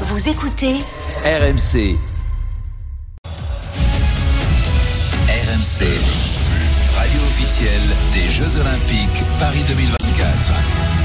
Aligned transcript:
Vous 0.00 0.28
écoutez 0.28 0.74
RMC. 1.24 1.96
RMC. 5.28 5.84
Radio 6.96 7.20
officielle 7.28 7.80
des 8.12 8.26
Jeux 8.26 8.56
Olympiques 8.56 9.22
Paris 9.38 9.62
2024. 9.68 11.03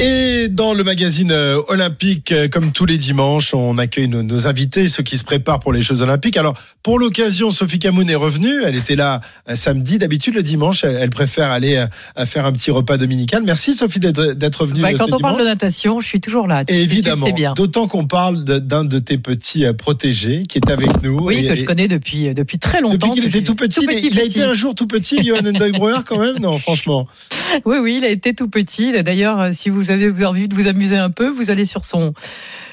Et 0.00 0.48
dans 0.48 0.74
le 0.74 0.82
magazine 0.82 1.30
euh, 1.30 1.60
olympique, 1.68 2.32
euh, 2.32 2.48
comme 2.48 2.72
tous 2.72 2.84
les 2.84 2.98
dimanches, 2.98 3.54
on 3.54 3.78
accueille 3.78 4.08
nos, 4.08 4.24
nos, 4.24 4.48
invités, 4.48 4.88
ceux 4.88 5.04
qui 5.04 5.16
se 5.16 5.24
préparent 5.24 5.60
pour 5.60 5.72
les 5.72 5.82
Jeux 5.82 6.02
olympiques. 6.02 6.36
Alors, 6.36 6.54
pour 6.82 6.98
l'occasion, 6.98 7.52
Sophie 7.52 7.78
Camoun 7.78 8.10
est 8.10 8.16
revenue. 8.16 8.62
Elle 8.64 8.74
était 8.74 8.96
là 8.96 9.20
euh, 9.48 9.54
samedi. 9.54 9.98
D'habitude, 9.98 10.34
le 10.34 10.42
dimanche, 10.42 10.82
elle, 10.82 10.96
elle, 11.00 11.10
préfère 11.10 11.52
aller 11.52 11.84
faire 12.24 12.44
un 12.44 12.52
petit 12.52 12.72
repas 12.72 12.96
dominical. 12.96 13.44
Merci, 13.44 13.74
Sophie, 13.74 14.00
d'être 14.00 14.66
venue. 14.66 14.82
Bah, 14.82 14.94
quand 14.94 15.12
on 15.12 15.18
parle 15.18 15.38
de 15.38 15.44
natation, 15.44 16.00
je 16.00 16.08
suis 16.08 16.20
toujours 16.20 16.48
là. 16.48 16.64
Et 16.66 16.82
évidemment. 16.82 17.28
D'autant 17.54 17.86
qu'on 17.86 18.06
parle 18.06 18.42
d'un 18.42 18.84
de, 18.84 18.98
tes 18.98 19.18
petits 19.18 19.64
protégés 19.78 20.42
qui 20.48 20.58
est 20.58 20.70
avec 20.70 21.02
nous. 21.02 21.20
Oui, 21.20 21.36
et, 21.38 21.48
que 21.48 21.54
je 21.54 21.64
connais 21.64 21.86
depuis, 21.86 22.34
depuis 22.34 22.58
très 22.58 22.80
longtemps. 22.80 23.08
Depuis 23.08 23.20
qu'il 23.20 23.26
était 23.26 23.42
tout 23.42 23.54
petit. 23.54 23.80
Tout 23.80 23.86
petit, 23.86 24.08
il, 24.10 24.18
a 24.18 24.24
été 24.24 24.42
un 24.42 24.54
jour 24.54 24.74
tout 24.74 24.86
petit, 24.88 25.22
Johan 25.22 25.38
Endeuil 25.38 25.72
quand 26.04 26.18
même? 26.18 26.38
Non, 26.38 26.58
franchement. 26.58 27.06
Oui, 27.64 27.76
oui, 27.80 27.96
il 27.98 28.04
a 28.04 28.08
été 28.08 28.34
tout 28.34 28.48
petit. 28.48 29.00
D'ailleurs, 29.04 29.52
si 29.52 29.70
vous 29.70 29.83
avez 29.90 30.24
envie 30.24 30.48
de 30.48 30.54
vous 30.54 30.68
amuser 30.68 30.96
un 30.96 31.10
peu, 31.10 31.28
vous 31.28 31.50
allez 31.50 31.64
sur 31.64 31.84
son 31.84 32.14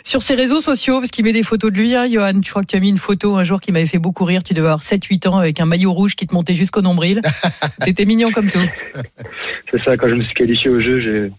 sur 0.03 0.21
ses 0.21 0.35
réseaux 0.35 0.59
sociaux, 0.59 0.99
parce 0.99 1.11
qu'il 1.11 1.25
met 1.25 1.33
des 1.33 1.43
photos 1.43 1.71
de 1.71 1.77
lui. 1.77 1.95
Hein, 1.95 2.07
Johan, 2.09 2.39
tu 2.41 2.49
crois 2.49 2.61
que 2.61 2.67
tu 2.67 2.75
as 2.75 2.79
mis 2.79 2.89
une 2.89 2.97
photo 2.97 3.35
un 3.35 3.43
jour 3.43 3.61
qui 3.61 3.71
m'avait 3.71 3.85
fait 3.85 3.99
beaucoup 3.99 4.25
rire. 4.25 4.43
Tu 4.43 4.53
devais 4.53 4.67
avoir 4.67 4.81
7-8 4.81 5.27
ans 5.27 5.37
avec 5.37 5.59
un 5.59 5.65
maillot 5.65 5.93
rouge 5.93 6.15
qui 6.15 6.27
te 6.27 6.33
montait 6.33 6.55
jusqu'au 6.55 6.81
nombril. 6.81 7.21
T'étais 7.81 8.05
mignon 8.05 8.31
comme 8.31 8.49
tout. 8.49 8.59
C'est 9.69 9.81
ça, 9.83 9.97
quand 9.97 10.09
je 10.09 10.15
me 10.15 10.23
suis 10.23 10.33
qualifié 10.33 10.69
au 10.69 10.81
jeu, 10.81 10.99
j'ai 10.99 11.31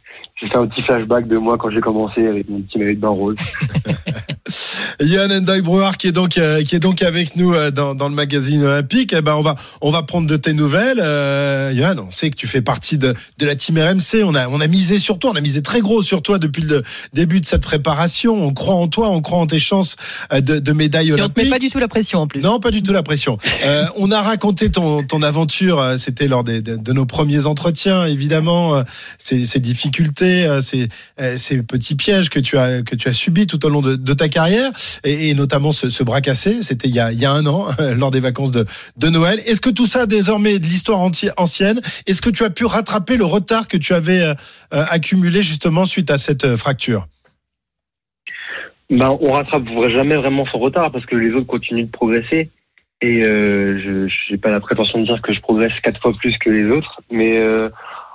fait 0.48 0.56
un 0.56 0.66
petit 0.66 0.82
flashback 0.82 1.28
de 1.28 1.36
moi 1.36 1.56
quand 1.58 1.70
j'ai 1.70 1.80
commencé 1.80 2.26
avec 2.26 2.48
mon 2.48 2.60
petit 2.62 2.78
maillot 2.78 2.94
de 2.94 3.00
bain 3.00 3.08
rose. 3.08 3.36
Yann 5.00 5.32
Endoy 5.32 5.60
Brouard 5.60 5.96
qui 5.96 6.08
est 6.08 6.12
donc 6.12 6.38
euh, 6.38 6.62
qui 6.62 6.74
est 6.74 6.80
donc 6.80 7.02
avec 7.02 7.36
nous 7.36 7.54
euh, 7.54 7.70
dans, 7.70 7.94
dans 7.94 8.08
le 8.08 8.14
magazine 8.14 8.62
olympique. 8.62 9.14
Eh 9.16 9.22
ben 9.22 9.34
on 9.34 9.40
va 9.40 9.54
on 9.80 9.90
va 9.90 10.02
prendre 10.02 10.26
de 10.26 10.36
tes 10.36 10.52
nouvelles. 10.52 11.00
Euh, 11.00 11.72
Yann, 11.74 11.98
on 11.98 12.10
sait 12.10 12.30
que 12.30 12.36
tu 12.36 12.46
fais 12.46 12.62
partie 12.62 12.98
de, 12.98 13.14
de 13.38 13.46
la 13.46 13.56
team 13.56 13.78
RMC. 13.78 14.24
On 14.24 14.34
a 14.34 14.48
on 14.48 14.60
a 14.60 14.66
misé 14.66 14.98
sur 14.98 15.18
toi, 15.18 15.30
on 15.32 15.36
a 15.36 15.40
misé 15.40 15.62
très 15.62 15.80
gros 15.80 16.02
sur 16.02 16.22
toi 16.22 16.38
depuis 16.38 16.62
le 16.62 16.82
début 17.12 17.40
de 17.40 17.46
cette 17.46 17.62
préparation. 17.62 18.34
On 18.34 18.51
croit 18.52 18.74
en 18.74 18.88
toi, 18.88 19.10
on 19.10 19.20
croit 19.20 19.38
en 19.38 19.46
tes 19.46 19.58
chances 19.58 19.96
euh, 20.32 20.40
de, 20.40 20.58
de 20.58 20.72
médaille 20.72 21.12
olympique. 21.12 21.38
Et 21.38 21.40
on 21.40 21.42
te 21.42 21.48
met 21.48 21.50
pas 21.50 21.58
du 21.58 21.70
tout 21.70 21.78
la 21.78 21.88
pression 21.88 22.20
en 22.20 22.26
plus. 22.26 22.40
Non, 22.40 22.60
pas 22.60 22.70
du 22.70 22.82
tout 22.82 22.92
la 22.92 23.02
pression. 23.02 23.38
Euh, 23.62 23.86
on 23.96 24.10
a 24.10 24.20
raconté 24.20 24.72
ton 24.72 25.04
ton 25.04 25.22
aventure. 25.22 25.94
C'était 25.96 26.26
lors 26.26 26.42
des, 26.42 26.60
de, 26.62 26.74
de, 26.74 26.92
nos 26.92 27.06
premiers 27.06 27.46
entretiens, 27.46 28.06
évidemment. 28.06 28.82
Ces, 29.18 29.44
ces 29.44 29.60
difficultés, 29.60 30.48
ces, 30.60 30.88
ces 31.36 31.62
petits 31.62 31.94
pièges 31.94 32.28
que 32.28 32.40
tu 32.40 32.58
as 32.58 32.82
que 32.82 32.96
tu 32.96 33.08
as 33.08 33.12
subis 33.12 33.46
tout 33.46 33.64
au 33.64 33.68
long 33.68 33.80
de, 33.80 33.94
de 33.94 34.12
ta 34.14 34.28
carrière 34.28 34.72
et, 35.04 35.28
et 35.28 35.34
notamment 35.34 35.70
ce, 35.70 35.90
ce, 35.90 36.02
bras 36.02 36.20
cassé. 36.20 36.60
C'était 36.62 36.88
il, 36.88 36.96
il, 37.12 37.20
y 37.20 37.24
a 37.24 37.30
un 37.30 37.46
an, 37.46 37.68
lors 37.94 38.10
des 38.10 38.20
vacances 38.20 38.50
de, 38.50 38.66
de 38.96 39.08
Noël. 39.08 39.38
Est-ce 39.46 39.60
que 39.60 39.70
tout 39.70 39.86
ça, 39.86 40.06
désormais, 40.06 40.54
est 40.54 40.58
de 40.58 40.66
l'histoire 40.66 41.00
ancienne 41.36 41.80
Est-ce 42.06 42.22
que 42.22 42.30
tu 42.30 42.44
as 42.44 42.50
pu 42.50 42.64
rattraper 42.64 43.16
le 43.16 43.24
retard 43.24 43.68
que 43.68 43.76
tu 43.76 43.94
avais 43.94 44.22
euh, 44.22 44.34
accumulé 44.70 45.42
justement 45.42 45.84
suite 45.84 46.10
à 46.10 46.18
cette 46.18 46.44
euh, 46.44 46.56
fracture? 46.56 47.06
Ben, 48.92 49.16
on 49.20 49.32
rattrape 49.32 49.64
jamais 49.88 50.16
vraiment 50.16 50.46
son 50.46 50.58
retard 50.58 50.92
parce 50.92 51.06
que 51.06 51.16
les 51.16 51.32
autres 51.32 51.46
continuent 51.46 51.86
de 51.86 51.90
progresser. 51.90 52.50
Et 53.00 53.26
euh, 53.26 53.78
je 54.08 54.32
n'ai 54.32 54.38
pas 54.38 54.50
la 54.50 54.60
prétention 54.60 55.00
de 55.00 55.06
dire 55.06 55.20
que 55.22 55.32
je 55.32 55.40
progresse 55.40 55.72
quatre 55.82 56.00
fois 56.00 56.12
plus 56.12 56.38
que 56.38 56.50
les 56.50 56.70
autres, 56.70 57.00
mais 57.10 57.40
euh, 57.40 57.68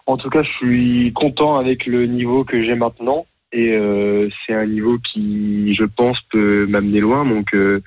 en 0.05 0.15
tout 0.15 0.29
cas, 0.29 0.43
je 0.43 0.51
suis 0.51 1.11
content 1.13 1.57
avec 1.57 1.85
le 1.85 2.05
niveau 2.05 2.45
que 2.45 2.63
j'ai 2.63 2.75
maintenant 2.75 3.25
et 3.51 3.73
euh, 3.73 4.27
c'est 4.45 4.53
un 4.53 4.65
niveau 4.65 4.97
qui, 4.99 5.75
je 5.75 5.83
pense, 5.83 6.17
peut 6.31 6.65
m'amener 6.69 6.99
loin. 6.99 7.25
Donc, 7.25 7.53
euh, 7.53 7.81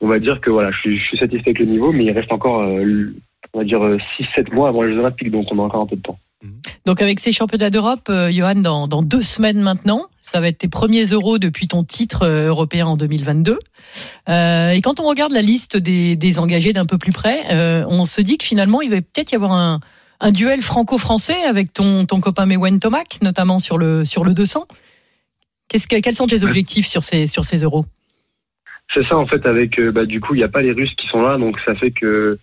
on 0.00 0.06
va 0.06 0.18
dire 0.18 0.40
que 0.40 0.50
voilà, 0.50 0.70
je 0.70 0.78
suis, 0.78 0.98
je 0.98 1.04
suis, 1.04 1.18
satisfait 1.18 1.50
avec 1.50 1.58
le 1.58 1.66
niveau, 1.66 1.92
mais 1.92 2.04
il 2.04 2.12
reste 2.12 2.32
encore, 2.32 2.62
euh, 2.62 3.12
on 3.52 3.58
va 3.58 3.64
dire, 3.64 3.80
6-7 3.80 4.52
mois 4.52 4.68
avant 4.68 4.82
les 4.82 4.92
Jeux 4.92 5.00
Olympiques, 5.00 5.30
donc 5.30 5.46
on 5.50 5.58
a 5.58 5.62
encore 5.62 5.82
un 5.82 5.86
peu 5.86 5.96
de 5.96 6.02
temps. 6.02 6.18
Donc, 6.86 7.02
avec 7.02 7.18
ces 7.20 7.32
championnats 7.32 7.70
d'Europe, 7.70 8.08
euh, 8.10 8.30
Johan, 8.30 8.54
dans, 8.54 8.86
dans, 8.86 9.02
deux 9.02 9.22
semaines 9.22 9.60
maintenant, 9.60 10.06
ça 10.20 10.40
va 10.40 10.48
être 10.48 10.58
tes 10.58 10.68
premiers 10.68 11.04
euros 11.06 11.38
depuis 11.38 11.66
ton 11.66 11.82
titre 11.82 12.22
euh, 12.22 12.48
européen 12.48 12.86
en 12.86 12.96
2022. 12.96 13.58
Euh, 14.28 14.70
et 14.70 14.80
quand 14.80 15.00
on 15.00 15.04
regarde 15.04 15.32
la 15.32 15.42
liste 15.42 15.76
des, 15.76 16.16
des 16.16 16.38
engagés 16.38 16.72
d'un 16.72 16.86
peu 16.86 16.98
plus 16.98 17.12
près, 17.12 17.44
on 17.86 18.04
se 18.04 18.20
dit 18.20 18.38
que 18.38 18.44
finalement, 18.44 18.82
il 18.82 18.90
va 18.90 18.96
peut-être 18.96 19.32
y 19.32 19.34
avoir 19.34 19.52
un, 19.52 19.80
un 20.20 20.30
duel 20.30 20.62
franco-français 20.62 21.42
avec 21.42 21.72
ton, 21.72 22.06
ton 22.06 22.20
copain 22.20 22.46
Mewen 22.46 22.78
Tomac, 22.78 23.18
notamment 23.22 23.58
sur 23.58 23.78
le, 23.78 24.04
sur 24.04 24.24
le 24.24 24.34
200. 24.34 24.66
Qu'est-ce 25.68 25.88
que, 25.88 25.96
quels 26.00 26.14
sont 26.14 26.26
tes 26.26 26.44
objectifs 26.44 26.86
sur 26.86 27.02
ces, 27.02 27.26
sur 27.26 27.44
ces 27.44 27.58
euros? 27.58 27.84
C'est 28.94 29.06
ça, 29.06 29.18
en 29.18 29.26
fait, 29.26 29.44
avec, 29.44 29.80
bah, 29.80 30.06
du 30.06 30.20
coup, 30.20 30.34
il 30.34 30.38
n'y 30.38 30.44
a 30.44 30.48
pas 30.48 30.62
les 30.62 30.72
Russes 30.72 30.94
qui 30.96 31.06
sont 31.08 31.20
là, 31.20 31.36
donc 31.36 31.58
ça 31.66 31.74
fait 31.74 31.90
que 31.90 32.38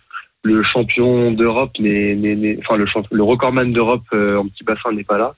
le 0.46 0.62
champion 0.62 1.32
d'Europe 1.32 1.72
enfin, 1.78 2.76
le, 3.10 3.22
recordman 3.22 3.72
d'Europe 3.72 4.04
euh, 4.12 4.36
en 4.36 4.46
petit 4.46 4.64
bassin 4.64 4.92
n'est 4.92 5.04
pas 5.04 5.18
là. 5.18 5.34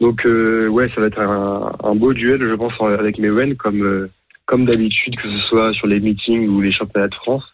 Donc, 0.00 0.26
euh, 0.26 0.68
ouais, 0.68 0.88
ça 0.94 1.00
va 1.00 1.06
être 1.06 1.20
un, 1.20 1.94
beau 1.94 2.12
duel, 2.12 2.40
je 2.40 2.54
pense, 2.54 2.72
avec 2.80 3.18
Mewen, 3.18 3.56
comme, 3.56 3.82
euh, 3.82 4.10
comme 4.46 4.64
d'habitude, 4.66 5.16
que 5.16 5.28
ce 5.28 5.38
soit 5.48 5.72
sur 5.72 5.86
les 5.86 6.00
meetings 6.00 6.48
ou 6.48 6.60
les 6.60 6.72
championnats 6.72 7.08
de 7.08 7.14
France. 7.14 7.44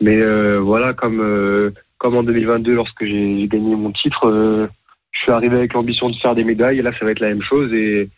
Mais 0.00 0.20
voilà, 0.58 0.92
comme, 0.92 1.72
comme 1.98 2.16
en 2.16 2.22
2022, 2.22 2.74
lorsque 2.74 3.04
j'ai, 3.04 3.48
gagné 3.48 3.74
mon 3.74 3.90
titre, 3.90 4.68
je 5.10 5.18
suis 5.20 5.32
arrivé 5.32 5.56
avec 5.56 5.72
l'ambition 5.72 6.08
de 6.08 6.16
faire 6.16 6.36
des 6.36 6.44
médailles, 6.44 6.78
là, 6.78 6.92
ça 6.96 7.04
va 7.04 7.10
être 7.10 7.20
la 7.20 7.30
même 7.30 7.42
chose. 7.42 7.72
Et, 7.72 8.08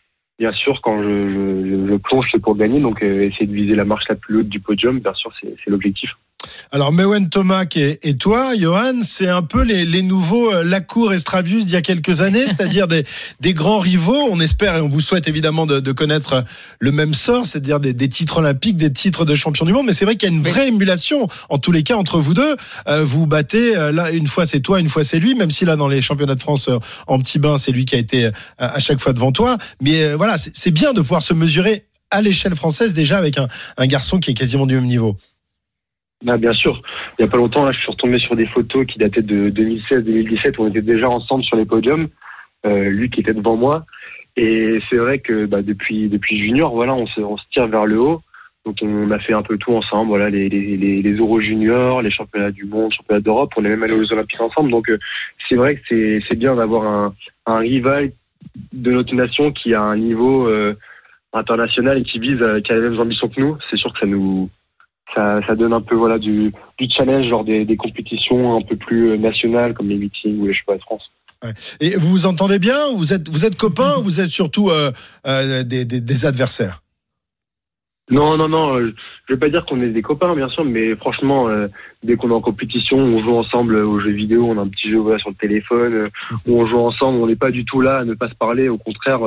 bien 0.41 0.53
sûr, 0.53 0.81
quand 0.81 1.03
je, 1.03 1.97
plonge, 1.99 2.27
c'est 2.33 2.43
pour 2.43 2.57
gagner. 2.57 2.81
Donc, 2.81 3.03
euh, 3.03 3.29
essayer 3.29 3.47
de 3.47 3.53
viser 3.53 3.77
la 3.77 3.85
marche 3.85 4.09
la 4.09 4.17
plus 4.17 4.39
haute 4.39 4.49
du 4.49 4.59
podium, 4.59 4.99
bien 4.99 5.15
sûr, 5.15 5.31
c'est 5.41 5.71
l'objectif. 5.71 6.11
Alors, 6.73 6.93
Mewen 6.93 7.29
Tomac 7.29 7.77
et, 7.77 7.99
et, 8.09 8.17
toi, 8.17 8.55
Johan, 8.57 9.03
c'est 9.03 9.29
un 9.29 9.43
peu 9.43 9.63
les, 9.63 9.85
les 9.85 10.03
nouveaux 10.03 10.53
euh, 10.53 10.65
Lacour 10.65 11.13
et 11.13 11.19
Stravius 11.19 11.67
d'il 11.67 11.75
y 11.75 11.77
a 11.77 11.83
quelques 11.83 12.21
années, 12.21 12.45
c'est-à-dire 12.47 12.89
des, 12.89 13.05
des 13.41 13.55
grands 13.55 13.81
rivaux. 13.81 14.29
On 14.31 14.41
espère 14.41 14.77
et 14.77 14.81
on 14.81 14.89
vous 14.89 15.01
souhaite 15.01 15.29
évidemment 15.29 15.67
de, 15.67 15.81
de 15.81 15.93
connaître 15.93 16.45
le 16.79 16.93
même 16.93 17.15
sort, 17.15 17.47
c'est-à-dire 17.47 17.81
des, 17.81 17.93
des, 17.93 18.09
titres 18.09 18.39
olympiques, 18.39 18.77
des 18.77 18.93
titres 18.93 19.25
de 19.25 19.35
champion 19.35 19.67
du 19.67 19.73
monde. 19.73 19.87
Mais 19.87 19.93
c'est 19.93 20.05
vrai 20.05 20.17
qu'il 20.17 20.29
y 20.29 20.33
a 20.33 20.35
une 20.35 20.43
vraie 20.43 20.69
émulation, 20.69 21.29
en 21.49 21.59
tous 21.59 21.73
les 21.73 21.83
cas, 21.83 21.97
entre 21.97 22.19
vous 22.19 22.35
deux. 22.35 22.57
Euh, 22.89 23.05
vous 23.05 23.27
battez, 23.27 23.77
euh, 23.77 23.93
là, 23.93 24.11
une 24.11 24.27
fois 24.27 24.47
c'est 24.47 24.61
toi, 24.61 24.81
une 24.81 24.89
fois 24.89 25.05
c'est 25.05 25.19
lui, 25.19 25.35
même 25.35 25.51
si 25.51 25.65
là, 25.65 25.77
dans 25.77 25.89
les 25.89 26.03
championnats 26.03 26.35
de 26.35 26.41
France 26.41 26.69
euh, 26.69 26.79
en 27.07 27.19
petit 27.19 27.39
bain, 27.39 27.59
c'est 27.59 27.73
lui 27.73 27.85
qui 27.85 27.95
a 27.95 27.99
été 27.99 28.27
euh, 28.27 28.31
à 28.59 28.79
chaque 28.79 29.01
fois 29.01 29.13
devant 29.13 29.33
toi. 29.33 29.59
Mais 29.81 30.15
voilà, 30.15 30.37
c'est 30.39 30.71
bien 30.71 30.93
de 30.93 31.01
pouvoir 31.01 31.23
se 31.23 31.35
mesurer 31.35 31.87
à 32.11 32.23
l'échelle 32.23 32.55
française 32.55 32.95
déjà 32.95 33.19
avec 33.19 33.39
un, 33.39 33.49
un 33.77 33.87
garçon 33.87 34.19
qui 34.19 34.31
est 34.31 34.35
quasiment 34.35 34.67
du 34.67 34.75
même 34.75 34.87
niveau. 34.87 35.17
Bah, 36.23 36.37
bien 36.37 36.53
sûr. 36.53 36.83
Il 37.19 37.23
n'y 37.23 37.29
a 37.29 37.31
pas 37.31 37.39
longtemps, 37.39 37.65
là, 37.65 37.73
je 37.73 37.79
suis 37.79 37.91
retombé 37.91 38.19
sur 38.19 38.37
des 38.37 38.47
photos 38.47 38.87
qui 38.87 38.99
dataient 38.99 39.23
de 39.23 39.51
2016-2017. 39.51 40.57
On 40.59 40.69
était 40.69 40.83
déjà 40.83 41.09
ensemble 41.09 41.45
sur 41.45 41.57
les 41.57 41.65
podiums. 41.65 42.09
Euh, 42.67 42.91
lui 42.91 43.09
qui 43.09 43.21
était 43.21 43.33
devant 43.33 43.57
moi. 43.57 43.87
Et 44.37 44.81
c'est 44.91 44.97
vrai 44.97 45.19
que 45.19 45.47
bah, 45.47 45.63
depuis, 45.63 46.09
depuis 46.09 46.39
junior, 46.39 46.75
voilà, 46.75 46.95
on 46.95 47.07
se, 47.07 47.21
on 47.21 47.39
se 47.39 47.45
tire 47.51 47.67
vers 47.69 47.87
le 47.87 47.99
haut. 47.99 48.21
Donc 48.67 48.77
on 48.83 49.11
a 49.11 49.19
fait 49.19 49.33
un 49.33 49.41
peu 49.41 49.57
tout 49.57 49.73
ensemble, 49.73 50.09
voilà, 50.09 50.29
les, 50.29 50.51
les, 50.51 50.77
les, 50.77 51.01
les 51.01 51.13
Euros 51.15 51.41
juniors, 51.41 52.03
les 52.03 52.11
championnats 52.11 52.51
du 52.51 52.65
monde, 52.65 52.93
championnats 52.93 53.23
d'Europe. 53.23 53.53
On 53.57 53.65
est 53.65 53.71
même 53.71 53.83
allé 53.83 53.95
aux 53.95 54.13
Olympiques 54.13 54.43
ensemble. 54.43 54.71
Donc 54.71 54.91
euh, 54.91 54.99
c'est 55.49 55.55
vrai 55.55 55.77
que 55.77 55.81
c'est, 55.89 56.21
c'est 56.29 56.37
bien 56.37 56.55
d'avoir 56.55 56.87
un, 56.87 57.15
un 57.47 57.59
rival 57.59 58.13
de 58.75 58.93
notre 58.93 59.15
nation 59.15 59.53
qui 59.53 59.73
a 59.73 59.81
un 59.81 59.97
niveau 59.97 60.47
euh, 60.47 60.77
international 61.33 61.97
et 61.97 62.03
qui 62.03 62.19
vise, 62.19 62.45
qui 62.63 62.73
a 62.73 62.75
les 62.75 62.83
mêmes 62.91 63.01
ambitions 63.01 63.31
que 63.31 63.41
nous. 63.41 63.57
C'est 63.71 63.77
sûr 63.77 63.91
que 63.95 64.01
ça 64.01 64.07
nous 64.07 64.51
ça, 65.15 65.41
ça, 65.47 65.55
donne 65.55 65.73
un 65.73 65.81
peu 65.81 65.95
voilà 65.95 66.19
du, 66.19 66.53
du 66.79 66.91
challenge 66.91 67.29
genre 67.29 67.45
des, 67.45 67.65
des, 67.65 67.77
compétitions 67.77 68.57
un 68.57 68.63
peu 68.63 68.77
plus 68.77 69.19
nationales 69.19 69.75
comme 69.75 69.89
les 69.89 69.97
meetings 69.97 70.39
ou 70.39 70.47
les 70.47 70.55
championnats 70.55 70.79
de 70.79 70.83
France. 70.83 71.11
Ouais. 71.43 71.53
Et 71.81 71.97
vous 71.97 72.09
vous 72.09 72.27
entendez 72.27 72.59
bien 72.59 72.77
Vous 72.95 73.13
êtes 73.13 73.29
vous 73.29 73.45
êtes 73.45 73.57
copains 73.57 73.97
ou 73.99 74.03
vous 74.03 74.21
êtes 74.21 74.31
surtout 74.31 74.71
euh, 74.71 74.93
euh, 75.27 75.63
des, 75.63 75.85
des, 75.85 76.01
des, 76.01 76.27
adversaires? 76.27 76.83
Non 78.11 78.37
non 78.37 78.49
non, 78.49 78.77
euh, 78.77 78.93
je 79.29 79.35
vais 79.35 79.39
pas 79.39 79.49
dire 79.49 79.65
qu'on 79.65 79.81
est 79.83 79.91
des 79.91 80.03
copains 80.03 80.35
bien 80.35 80.49
sûr, 80.49 80.65
mais 80.65 80.97
franchement 80.97 81.49
euh, 81.49 81.69
dès 82.03 82.17
qu'on 82.17 82.31
est 82.31 82.35
en 82.35 82.41
compétition, 82.41 82.99
on 82.99 83.21
joue 83.21 83.37
ensemble 83.37 83.77
aux 83.77 84.01
jeux 84.01 84.11
vidéo, 84.11 84.47
on 84.47 84.59
a 84.59 84.63
un 84.63 84.69
petit 84.69 84.91
jeu 84.91 84.99
voilà, 84.99 85.19
sur 85.19 85.31
le 85.31 85.37
téléphone, 85.37 85.95
euh, 85.95 86.09
où 86.47 86.61
on 86.61 86.67
joue 86.67 86.79
ensemble, 86.79 87.19
on 87.19 87.29
n'est 87.29 87.37
pas 87.37 87.53
du 87.53 87.65
tout 87.65 87.81
là 87.81 87.99
à 87.99 88.05
ne 88.05 88.15
pas 88.15 88.29
se 88.29 88.35
parler, 88.35 88.69
au 88.69 88.79
contraire, 88.79 89.21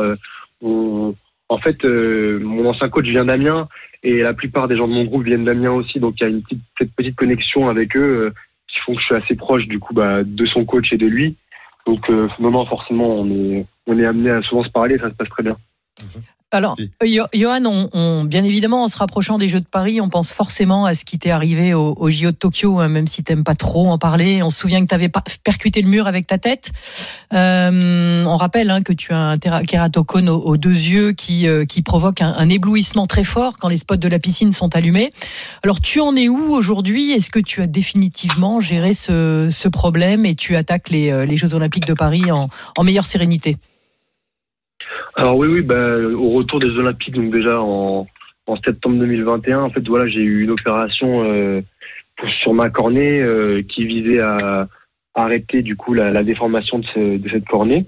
on, 0.61 1.15
en 1.53 1.59
fait 1.59 1.83
mon 1.85 2.65
ancien 2.65 2.89
coach 2.89 3.05
vient 3.05 3.25
d'Amiens 3.25 3.67
et 4.03 4.19
la 4.21 4.33
plupart 4.33 4.67
des 4.67 4.75
gens 4.75 4.87
de 4.87 4.93
mon 4.93 5.05
groupe 5.05 5.23
viennent 5.23 5.45
d'Amiens 5.45 5.71
aussi, 5.71 5.99
donc 5.99 6.15
il 6.19 6.23
y 6.23 6.25
a 6.25 6.29
une 6.29 6.43
petite, 6.43 6.61
cette 6.77 6.93
petite 6.93 7.15
connexion 7.15 7.69
avec 7.69 7.95
eux 7.95 8.25
euh, 8.25 8.33
qui 8.67 8.79
font 8.81 8.93
que 8.93 8.99
je 8.99 9.05
suis 9.05 9.15
assez 9.15 9.35
proche 9.35 9.65
du 9.67 9.79
coup 9.79 9.93
bah, 9.93 10.23
de 10.23 10.45
son 10.45 10.65
coach 10.65 10.91
et 10.91 10.97
de 10.97 11.07
lui. 11.07 11.37
Donc 11.85 12.09
euh, 12.09 12.27
non, 12.39 12.51
non, 12.51 12.65
forcément, 12.65 13.19
on 13.19 13.29
est, 13.29 13.65
on 13.87 13.97
est 13.97 14.05
amené 14.05 14.29
à 14.29 14.41
souvent 14.41 14.63
se 14.63 14.69
parler, 14.69 14.97
ça 14.97 15.09
se 15.09 15.15
passe 15.15 15.29
très 15.29 15.43
bien. 15.43 15.57
Alors, 16.53 16.77
Johan, 17.33 17.63
on, 17.93 18.25
bien 18.25 18.43
évidemment, 18.43 18.83
en 18.83 18.87
se 18.87 18.95
rapprochant 18.95 19.39
des 19.39 19.49
Jeux 19.49 19.59
de 19.59 19.65
Paris, 19.65 19.99
on 19.99 20.09
pense 20.09 20.33
forcément 20.33 20.85
à 20.85 20.93
ce 20.93 21.03
qui 21.03 21.17
t'est 21.17 21.31
arrivé 21.31 21.73
au, 21.73 21.95
au, 21.97 22.11
JO 22.11 22.29
de 22.29 22.35
Tokyo, 22.35 22.79
hein, 22.79 22.89
même 22.89 23.07
si 23.07 23.23
t'aimes 23.23 23.43
pas 23.43 23.55
trop 23.55 23.89
en 23.89 23.97
parler. 23.97 24.43
On 24.43 24.51
se 24.51 24.59
souvient 24.59 24.79
que 24.81 24.87
tu 24.87 24.93
avais 24.93 25.09
percuté 25.43 25.81
le 25.81 25.89
mur 25.89 26.05
avec 26.05 26.27
ta 26.27 26.37
tête. 26.37 26.71
Euh, 27.33 28.23
on 28.25 28.35
rappelle 28.35 28.69
hein, 28.69 28.83
que 28.83 28.93
tu 28.93 29.13
as 29.13 29.17
un 29.19 29.63
kératocone 29.63 30.29
aux, 30.29 30.55
deux 30.57 30.69
yeux 30.69 31.13
qui, 31.13 31.47
euh, 31.47 31.65
qui 31.65 31.81
provoque 31.81 32.21
un, 32.21 32.49
éblouissement 32.49 33.07
très 33.07 33.23
fort 33.23 33.57
quand 33.57 33.67
les 33.67 33.77
spots 33.77 33.95
de 33.95 34.07
la 34.07 34.19
piscine 34.19 34.53
sont 34.53 34.75
allumés. 34.75 35.09
Alors, 35.63 35.81
tu 35.81 36.01
en 36.01 36.15
es 36.15 36.29
où 36.29 36.53
aujourd'hui? 36.53 37.13
Est-ce 37.13 37.31
que 37.31 37.39
tu 37.39 37.61
as 37.61 37.67
définitivement 37.67 38.61
géré 38.61 38.93
ce, 38.93 39.49
ce, 39.51 39.67
problème 39.69 40.23
et 40.27 40.35
tu 40.35 40.55
attaques 40.55 40.89
les, 40.89 41.11
euh, 41.11 41.25
les 41.25 41.35
Jeux 41.35 41.55
Olympiques 41.55 41.87
de 41.87 41.95
Paris 41.95 42.31
en, 42.31 42.49
en 42.77 42.83
meilleure 42.83 43.07
sérénité? 43.07 43.57
Alors 45.15 45.37
oui, 45.37 45.47
oui, 45.47 45.61
bah, 45.61 45.97
au 45.97 46.31
retour 46.31 46.59
des 46.59 46.69
Olympiques, 46.69 47.13
donc 47.13 47.31
déjà 47.31 47.61
en, 47.61 48.07
en 48.47 48.55
septembre 48.57 48.97
2021, 48.99 49.61
en 49.61 49.69
fait, 49.69 49.87
voilà, 49.87 50.07
j'ai 50.07 50.21
eu 50.21 50.43
une 50.43 50.51
opération 50.51 51.23
euh, 51.27 51.61
sur 52.41 52.53
ma 52.53 52.69
cornée 52.69 53.21
euh, 53.21 53.61
qui 53.61 53.85
visait 53.85 54.21
à, 54.21 54.67
arrêter 55.15 55.61
du 55.61 55.75
coup 55.75 55.93
la, 55.93 56.09
la 56.09 56.23
déformation 56.23 56.79
de, 56.79 57.17
de, 57.17 57.29
cette 57.29 57.45
cornée. 57.45 57.85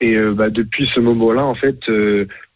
Et 0.00 0.16
euh, 0.16 0.32
bah, 0.32 0.48
depuis 0.48 0.88
ce 0.94 1.00
moment-là, 1.00 1.44
en 1.44 1.56
fait, 1.56 1.80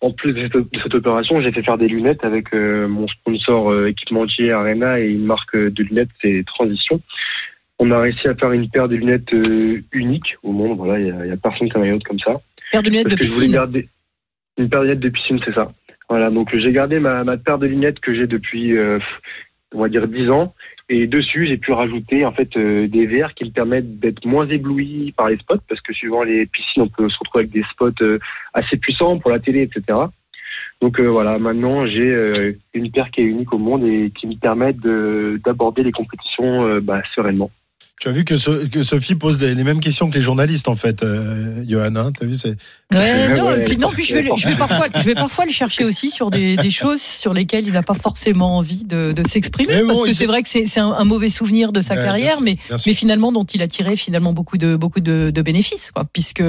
en 0.01 0.13
plus 0.13 0.33
de 0.33 0.49
cette, 0.83 0.95
opération, 0.95 1.41
j'ai 1.41 1.51
fait 1.51 1.63
faire 1.63 1.79
des 1.79 1.89
lunettes 1.89 2.25
avec 2.25 2.53
mon 2.55 3.09
sponsor 3.09 3.87
équipementier 3.87 4.53
Arena 4.53 5.01
et 5.01 5.09
une 5.09 5.25
marque 5.25 5.57
de 5.57 5.83
lunettes, 5.83 6.11
c'est 6.23 6.45
Transition. 6.47 7.01
On 7.79 7.91
a 7.91 8.01
réussi 8.01 8.27
à 8.29 8.35
faire 8.35 8.53
une 8.53 8.71
paire 8.71 8.89
de 8.89 8.95
lunettes 8.95 9.33
unique 9.93 10.37
au 10.45 10.53
monde. 10.53 10.79
Voilà, 10.79 10.99
il 11.01 11.13
n'y 11.13 11.31
a, 11.31 11.35
a, 11.35 11.37
personne 11.37 11.69
qui 11.69 11.77
a 11.77 11.85
une 11.85 11.95
autre 11.95 12.09
comme 12.09 12.21
ça. 12.21 12.41
Paire 12.71 12.83
de 12.83 12.91
lunettes 12.91 13.09
de 13.09 13.17
piscine. 13.17 13.57
Une 14.59 14.69
paire 14.71 14.81
de 14.81 14.87
lunettes 14.87 15.01
de 15.01 15.09
piscine, 15.09 15.41
c'est 15.45 15.55
ça. 15.55 15.69
Voilà, 16.09 16.31
donc 16.31 16.55
j'ai 16.57 16.73
gardé 16.73 17.01
ma, 17.01 17.25
ma, 17.25 17.37
paire 17.37 17.59
de 17.59 17.67
lunettes 17.67 18.01
que 18.01 18.15
j'ai 18.15 18.27
depuis, 18.27 18.77
euh, 18.77 18.99
on 19.75 19.81
va 19.81 19.89
dire, 19.89 20.07
10 20.07 20.31
ans. 20.31 20.55
Et 20.89 21.09
dessus, 21.09 21.47
j'ai 21.49 21.57
pu 21.57 21.73
rajouter 21.73 22.25
en 22.25 22.33
fait 22.33 22.57
euh, 22.57 22.87
des 22.87 23.07
verres 23.07 23.35
qui 23.35 23.45
me 23.45 23.51
permettent 23.51 23.99
d'être 23.99 24.25
moins 24.25 24.47
ébloui 24.49 25.13
par 25.17 25.29
les 25.29 25.37
spots, 25.37 25.59
parce 25.69 25.81
que 25.81 25.93
suivant 25.93 26.23
les 26.23 26.47
piscines, 26.47 26.85
on 26.85 26.89
peut 26.89 27.09
se 27.09 27.19
retrouver 27.19 27.45
avec 27.45 27.53
des 27.53 27.65
spots 27.73 28.03
euh, 28.03 28.21
assez 28.55 28.77
puissants 28.77 29.19
pour 29.19 29.33
la 29.33 29.41
télé, 29.41 29.63
etc. 29.63 29.99
Donc 30.81 31.01
voilà, 31.01 31.39
maintenant 31.39 31.87
j'ai 31.87 32.55
une 32.75 32.91
paire 32.91 33.11
qui 33.11 33.23
est 33.23 33.25
unique 33.25 33.51
au 33.53 33.57
monde 33.59 33.83
et 33.85 34.11
qui 34.11 34.27
me 34.27 34.35
permet 34.35 34.75
d'aborder 34.75 35.83
les 35.83 35.91
compétitions 35.91 36.81
bah, 36.81 37.01
sereinement. 37.15 37.51
Tu 37.99 38.09
as 38.09 38.13
vu 38.13 38.25
que, 38.25 38.37
Sophie 38.37 39.15
pose 39.15 39.41
les, 39.41 39.55
mêmes 39.55 39.81
questions 39.81 40.11
que 40.11 40.17
les 40.17 40.21
journalistes, 40.21 40.69
en 40.69 40.77
fait, 40.77 41.03
euh, 41.03 41.65
Johan. 41.67 41.97
Hein 41.97 42.13
T'as 42.19 42.27
vu 42.27 42.37
c'est... 42.37 42.55
Ouais, 42.93 43.35
non, 43.35 43.55
Puis, 43.65 43.79
non, 43.79 43.89
puis 43.89 44.05
je 44.05 44.15
vais, 44.15 44.29
je, 44.37 44.49
vais 44.49 44.55
parfois, 44.55 44.87
je 44.95 45.03
vais 45.03 45.15
parfois 45.15 45.47
le 45.47 45.51
chercher 45.51 45.83
aussi 45.83 46.11
sur 46.11 46.31
des, 46.31 46.57
des 46.57 46.71
choses 46.71 47.01
sur 47.01 47.33
lesquelles 47.33 47.67
il 47.67 47.73
n'a 47.73 47.83
pas 47.83 47.95
forcément 47.95 48.59
envie 48.59 48.85
de, 48.85 49.13
de 49.13 49.27
s'exprimer. 49.27 49.83
Parce 49.83 50.03
que 50.03 50.13
c'est 50.13 50.27
vrai 50.27 50.43
que 50.43 50.49
c'est, 50.49 50.79
un, 50.79 51.05
mauvais 51.05 51.31
souvenir 51.31 51.73
de 51.73 51.81
sa 51.81 51.97
carrière, 51.97 52.43
mais, 52.43 52.59
mais 52.71 52.93
finalement 52.93 53.33
dont 53.33 53.45
il 53.45 53.63
a 53.63 53.67
tiré 53.67 53.97
finalement 53.97 54.35
beaucoup 54.35 54.59
de, 54.59 54.77
beaucoup 54.77 55.01
de, 55.01 55.31
de 55.31 55.43
bénéfices, 55.43 55.91
quoi, 55.91 56.05
puisque, 56.13 56.45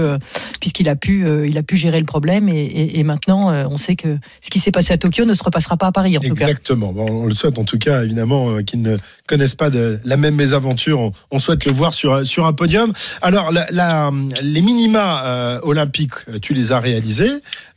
puisqu'il 0.59 0.89
a 0.89 0.97
pu, 0.97 1.25
euh, 1.25 1.47
il 1.47 1.57
a 1.57 1.63
pu 1.63 1.77
gérer 1.77 1.99
le 1.99 2.05
problème 2.05 2.49
et, 2.49 2.65
et, 2.65 2.99
et, 2.99 3.03
maintenant 3.03 3.51
euh, 3.51 3.65
on 3.69 3.77
sait 3.77 3.95
que 3.95 4.17
ce 4.41 4.49
qui 4.49 4.59
s'est 4.59 4.71
passé 4.71 4.93
à 4.93 4.97
Tokyo 4.97 5.23
ne 5.25 5.33
se 5.33 5.43
repassera 5.43 5.77
pas 5.77 5.87
à 5.87 5.91
Paris, 5.91 6.17
en 6.17 6.21
Exactement. 6.21 6.89
tout 6.89 6.95
cas. 6.95 7.03
Bon, 7.05 7.23
on 7.23 7.25
le 7.25 7.33
souhaite 7.33 7.57
en 7.57 7.63
tout 7.63 7.77
cas, 7.77 8.03
évidemment, 8.03 8.61
qu'ils 8.63 8.81
ne 8.81 8.97
connaissent 9.27 9.55
pas 9.55 9.69
de 9.69 9.99
la 10.03 10.17
même 10.17 10.35
mésaventure 10.35 11.13
on 11.36 11.36
souhaite 11.39 11.65
le 11.65 11.71
voir 11.71 11.93
sur, 11.93 12.25
sur 12.25 12.45
un 12.45 12.53
podium. 12.53 12.93
Alors, 13.21 13.51
la, 13.51 14.11
les 14.41 14.61
minima 14.61 15.25
euh, 15.25 15.59
olympiques, 15.63 16.13
tu 16.41 16.53
les 16.53 16.71
as 16.71 16.79
réalisés 16.79 17.31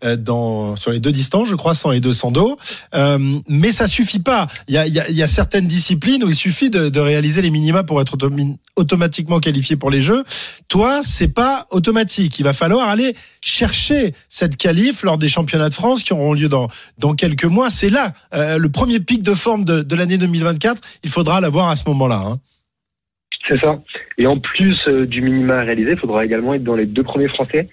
euh, 0.05 0.17
dans, 0.17 0.77
sur 0.77 0.91
les 0.91 1.01
deux 1.01 1.13
distances, 1.13 1.49
je 1.49 1.55
crois, 1.55 1.75
100 1.75 1.93
et 1.93 2.01
200 2.01 2.31
d'eau. 2.33 2.59
Euh, 2.95 3.39
mais 3.49 3.73
ça 3.73 3.87
suffit 3.87 4.19
pas. 4.19 4.47
Il 4.69 4.75
y 4.75 4.79
a, 4.79 4.87
y 4.87 5.23
a, 5.23 5.29
certaines 5.29 5.67
disciplines 5.67 6.25
où 6.25 6.29
il 6.29 6.35
suffit 6.35 6.71
de, 6.71 6.89
de 6.89 7.01
réaliser 7.01 7.43
les 7.43 7.51
minima 7.51 7.85
pour 7.85 8.01
être 8.01 8.17
automatiquement 8.77 9.41
qualifié 9.41 9.77
pour 9.77 9.91
les 9.91 10.01
Jeux. 10.01 10.25
Toi, 10.69 11.01
c'est 11.03 11.29
pas 11.29 11.67
automatique. 11.71 12.39
Il 12.39 12.45
va 12.45 12.53
falloir 12.53 12.89
aller 12.89 13.15
chercher 13.41 14.15
cette 14.29 14.57
qualif 14.57 15.03
lors 15.03 15.19
des 15.19 15.29
championnats 15.29 15.69
de 15.69 15.75
France 15.75 16.03
qui 16.03 16.13
auront 16.13 16.33
lieu 16.33 16.49
dans, 16.49 16.69
dans 16.99 17.15
quelques 17.15 17.45
mois. 17.45 17.71
C'est 17.71 17.91
là 17.91 18.13
le 18.33 18.69
premier 18.69 19.01
pic 19.01 19.23
de 19.23 19.35
forme 19.35 19.65
de, 19.65 19.83
de 19.83 19.97
l'année 19.97 20.19
2024. 20.19 20.81
Il 21.05 21.11
faudra 21.11 21.41
l'avoir 21.41 21.69
à 21.69 21.77
ce 21.77 21.85
moment-là. 21.89 22.23
Hein. 22.27 22.41
C'est 23.49 23.59
ça. 23.61 23.81
Et 24.19 24.27
en 24.27 24.39
plus 24.39 24.77
euh, 24.89 25.07
du 25.07 25.23
minima 25.23 25.59
à 25.59 25.63
réaliser, 25.63 25.93
il 25.93 25.99
faudra 25.99 26.25
également 26.25 26.55
être 26.55 26.65
dans 26.65 26.77
les 26.77 26.87
deux 26.87 27.03
premiers 27.03 27.29
Français. 27.29 27.69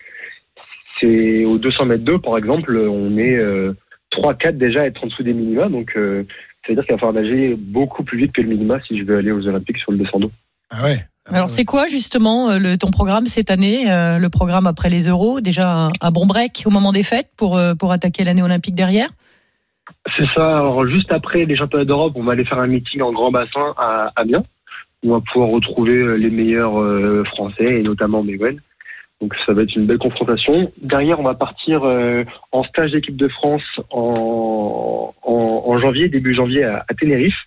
C'est 1.00 1.46
aux 1.46 1.58
200 1.58 1.86
mètres 1.86 2.04
d'eau, 2.04 2.20
par 2.20 2.38
exemple, 2.38 2.76
on 2.76 3.18
est 3.18 3.36
euh, 3.36 3.74
3-4 4.12 4.58
déjà 4.58 4.82
à 4.82 4.86
être 4.86 5.04
en 5.04 5.08
dessous 5.08 5.24
des 5.24 5.34
minima. 5.34 5.70
Donc, 5.70 5.92
euh, 5.96 6.24
ça 6.66 6.70
veut 6.70 6.76
dire 6.76 6.86
qu'il 6.86 6.96
va 6.96 7.00
falloir 7.00 7.22
nager 7.22 7.56
beaucoup 7.56 8.04
plus 8.04 8.18
vite 8.18 8.32
que 8.32 8.42
le 8.42 8.48
minima 8.48 8.80
si 8.88 9.00
je 9.00 9.06
veux 9.06 9.18
aller 9.18 9.32
aux 9.32 9.46
Olympiques 9.48 9.78
sur 9.78 9.92
le 9.92 10.00
200 10.00 10.20
d'eau. 10.20 10.32
Ah 10.70 10.84
ouais. 10.84 10.98
Alors 11.30 11.50
c'est 11.50 11.66
quoi 11.66 11.88
justement 11.88 12.52
euh, 12.52 12.58
le, 12.58 12.78
ton 12.78 12.90
programme 12.90 13.26
cette 13.26 13.52
année, 13.52 13.86
le 13.86 14.28
programme 14.30 14.66
après 14.66 14.90
les 14.90 15.10
Euros? 15.10 15.42
Déjà 15.42 15.90
un, 16.00 16.12
bon 16.12 16.26
break 16.26 16.64
au 16.66 16.70
moment 16.70 16.94
des 16.94 17.04
fêtes 17.04 17.30
pour, 17.36 17.60
pour 17.78 17.92
attaquer 17.92 18.24
l'année 18.24 18.44
olympique 18.44 18.76
derrière? 18.76 19.10
C'est 20.16 20.26
ça. 20.36 20.60
Alors 20.60 20.88
juste 20.88 21.12
après 21.12 21.46
les 21.46 21.58
championnats 21.58 21.86
d'Europe, 21.86 22.14
on 22.16 22.24
va 22.24 22.32
aller 22.32 22.46
faire 22.46 22.60
un 22.60 22.68
meeting 22.68 23.02
en 23.02 23.12
grand 23.12 23.32
bassin 23.32 23.74
à 23.78 24.12
Amiens 24.16 24.44
on 25.08 25.14
va 25.14 25.22
pouvoir 25.22 25.50
retrouver 25.50 25.98
euh, 25.98 26.16
les 26.16 26.30
meilleurs 26.30 26.80
euh, 26.80 27.24
Français 27.26 27.80
et 27.80 27.84
notamment 27.84 28.24
Mewen. 28.24 28.60
Donc 29.22 29.34
ça 29.46 29.54
va 29.54 29.64
être 29.64 29.76
une 29.76 29.86
belle 29.86 29.98
confrontation. 29.98 30.72
Derrière, 30.82 31.20
on 31.20 31.24
va 31.24 31.34
partir 31.34 31.84
euh, 31.84 32.24
en 32.52 32.64
stage 32.64 32.92
d'équipe 32.92 33.16
de 33.16 33.28
France 33.28 33.64
en, 33.90 35.14
janvier, 35.82 36.10
début 36.10 36.34
janvier 36.34 36.64
à, 36.64 36.86
Tenerife. 37.00 37.38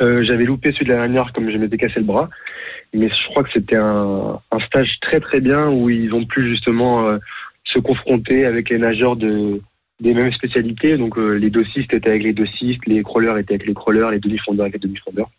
J'avais 0.00 0.44
loupé 0.44 0.72
celui 0.72 0.86
de 0.86 0.90
la 0.90 0.96
dernière 0.96 1.32
comme 1.32 1.50
je 1.50 1.56
m'étais 1.56 1.78
cassé 1.78 2.00
le 2.00 2.04
bras, 2.04 2.28
mais 2.92 3.08
je 3.08 3.28
crois 3.30 3.42
que 3.42 3.52
c'était 3.52 3.82
un, 3.82 4.38
un, 4.50 4.60
stage 4.60 4.98
très 5.00 5.20
très 5.20 5.40
bien 5.40 5.70
où 5.70 5.88
ils 5.88 6.12
ont 6.12 6.24
pu 6.24 6.46
justement 6.48 7.18
se 7.64 7.78
confronter 7.78 8.44
avec 8.44 8.68
les 8.68 8.78
nageurs 8.78 9.16
de 9.16 9.60
des 10.00 10.14
mêmes 10.14 10.32
spécialités. 10.32 10.96
Donc 10.98 11.16
les 11.16 11.50
dossistes 11.50 11.92
étaient 11.92 12.10
avec 12.10 12.22
les 12.22 12.34
dossistes, 12.34 12.84
les 12.86 13.02
crawlers 13.02 13.38
étaient 13.38 13.54
avec 13.54 13.66
les 13.66 13.74
crawlers, 13.74 14.10
les 14.10 14.20
demi-fondeurs 14.20 14.66
avec 14.66 14.74
les 14.74 14.88
demi-fondeurs 14.88 15.30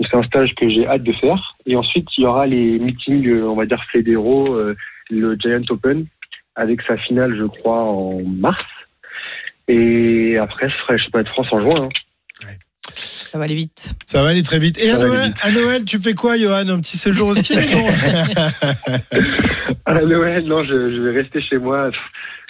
c'est 0.00 0.14
un 0.14 0.22
stage 0.24 0.54
que 0.54 0.68
j'ai 0.68 0.86
hâte 0.86 1.02
de 1.02 1.12
faire. 1.12 1.56
Et 1.66 1.76
ensuite, 1.76 2.08
il 2.16 2.24
y 2.24 2.26
aura 2.26 2.46
les 2.46 2.78
meetings, 2.78 3.28
euh, 3.28 3.48
on 3.48 3.56
va 3.56 3.66
dire 3.66 3.82
fédéraux, 3.92 4.54
euh, 4.54 4.76
le 5.10 5.36
Giant 5.36 5.62
Open, 5.70 6.06
avec 6.56 6.82
sa 6.82 6.96
finale, 6.96 7.36
je 7.36 7.44
crois, 7.44 7.82
en 7.82 8.22
mars. 8.22 8.64
Et 9.68 10.36
après, 10.38 10.68
ce 10.68 10.76
serait 10.78 10.94
le 10.94 10.98
championnat 10.98 11.24
de 11.24 11.28
France 11.28 11.48
en 11.52 11.60
juin. 11.60 11.80
Hein. 11.84 12.48
Ça 12.94 13.38
va 13.38 13.44
aller 13.44 13.54
vite. 13.54 13.94
Ça 14.04 14.22
va 14.22 14.28
aller 14.28 14.42
très 14.42 14.58
vite. 14.58 14.78
Et 14.78 14.90
à 14.90 14.98
Noël, 14.98 15.32
à 15.40 15.50
Noël, 15.50 15.84
tu 15.84 15.98
fais 15.98 16.14
quoi, 16.14 16.36
Johan 16.36 16.68
Un 16.68 16.80
petit 16.80 16.96
séjour 16.96 17.28
au 17.28 17.34
ski 17.34 17.54
À 19.86 19.94
Noël, 20.00 20.44
non, 20.46 20.64
je, 20.64 20.94
je, 20.94 21.00
vais 21.02 21.20
rester 21.22 21.40
chez 21.40 21.58
moi 21.58 21.90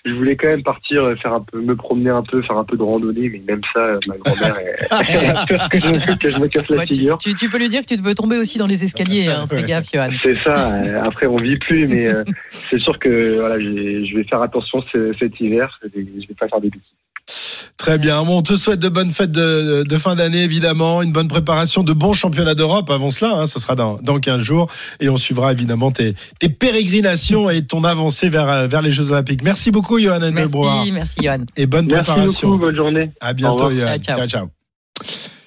je 0.05 0.13
voulais 0.13 0.37
quand 0.37 0.49
même 0.49 0.63
partir, 0.63 1.03
euh, 1.03 1.17
faire 1.17 1.33
un 1.33 1.45
peu, 1.51 1.61
me 1.61 1.75
promener 1.75 2.11
un 2.11 2.23
peu, 2.23 2.43
faire 2.43 2.59
un 2.59 2.65
peu 2.65 2.77
de 2.77 2.83
randonnée, 2.83 3.31
mais 3.31 3.43
même 3.47 3.63
ça, 3.75 3.83
euh, 3.83 3.99
ma 4.07 4.17
grand-mère 4.19 4.57
a 4.91 5.47
peur 5.47 5.69
que 5.71 5.81
je, 5.81 6.19
que 6.19 6.31
je 6.31 6.41
me 6.41 6.49
casse 6.49 6.69
la 6.69 6.85
figure. 6.85 7.19
Tu, 7.19 7.35
tu, 7.35 7.49
peux 7.49 7.59
lui 7.59 7.71
dire 7.71 7.81
que 7.81 7.95
tu 7.95 8.03
peux 8.03 8.15
tomber 8.15 8.37
aussi 8.37 8.59
dans 8.59 8.67
les 8.67 8.85
escaliers, 8.85 9.29
hein, 9.29 9.47
fais 9.49 9.63
gaffe, 9.63 9.91
Johan. 9.93 10.09
C'est 10.23 10.37
ça. 10.45 10.55
Euh, 10.75 10.99
après, 11.01 11.27
on 11.27 11.37
vit 11.37 11.59
plus, 11.59 11.87
mais 11.87 12.09
c'est 12.49 12.79
sûr 12.79 12.99
que 12.99 13.37
voilà, 13.39 13.61
je 13.61 14.17
vais 14.17 14.25
faire 14.25 14.43
attention 14.43 14.83
cet 14.93 15.41
hiver. 15.41 15.79
Je 15.83 16.01
vais 16.01 16.35
pas 16.39 16.49
faire 16.49 16.61
des 16.61 16.71
bêtises. 16.71 17.54
Très 17.85 17.99
bien. 17.99 18.23
Bon, 18.23 18.39
on 18.39 18.43
te 18.43 18.57
souhaite 18.57 18.81
de 18.81 18.89
bonnes 18.89 19.13
fêtes 19.13 19.31
de, 19.31 19.85
de, 19.87 19.99
fin 19.99 20.17
d'année, 20.17 20.43
évidemment, 20.43 21.03
une 21.03 21.13
bonne 21.13 21.29
préparation, 21.29 21.83
de 21.83 21.93
bons 21.93 22.15
championnats 22.15 22.55
d'Europe 22.55 22.89
avant 22.89 23.11
cela. 23.11 23.35
Hein, 23.35 23.47
ce 23.47 23.61
sera 23.61 23.75
dans, 23.75 23.99
dans 24.01 24.19
15 24.19 24.41
jours. 24.41 24.71
Et 25.01 25.11
on 25.11 25.19
suivra 25.19 25.53
évidemment 25.53 25.91
tes, 25.91 26.15
tes 26.39 26.49
pérégrinations 26.49 27.51
et 27.51 27.67
ton 27.67 27.85
avancée 27.85 28.31
vers, 28.31 28.69
vers 28.69 28.81
les 28.81 28.91
Jeux 28.91 29.13
Olympiques. 29.13 29.43
Merci 29.43 29.71
beaucoup, 29.71 30.01
Johan 30.01 30.21
Merci, 30.33 30.93
merci, 30.93 31.17
Johan. 31.23 31.45
Et 31.59 31.67
bonne 31.67 31.87
merci 31.91 32.05
préparation. 32.05 32.49
Beaucoup, 32.49 32.63
bonne 32.63 32.77
journée. 32.77 33.11
À 33.21 33.35
bientôt, 33.35 33.71
Johan. 33.71 33.99
ciao. 33.99 34.27
ciao. 34.29 34.49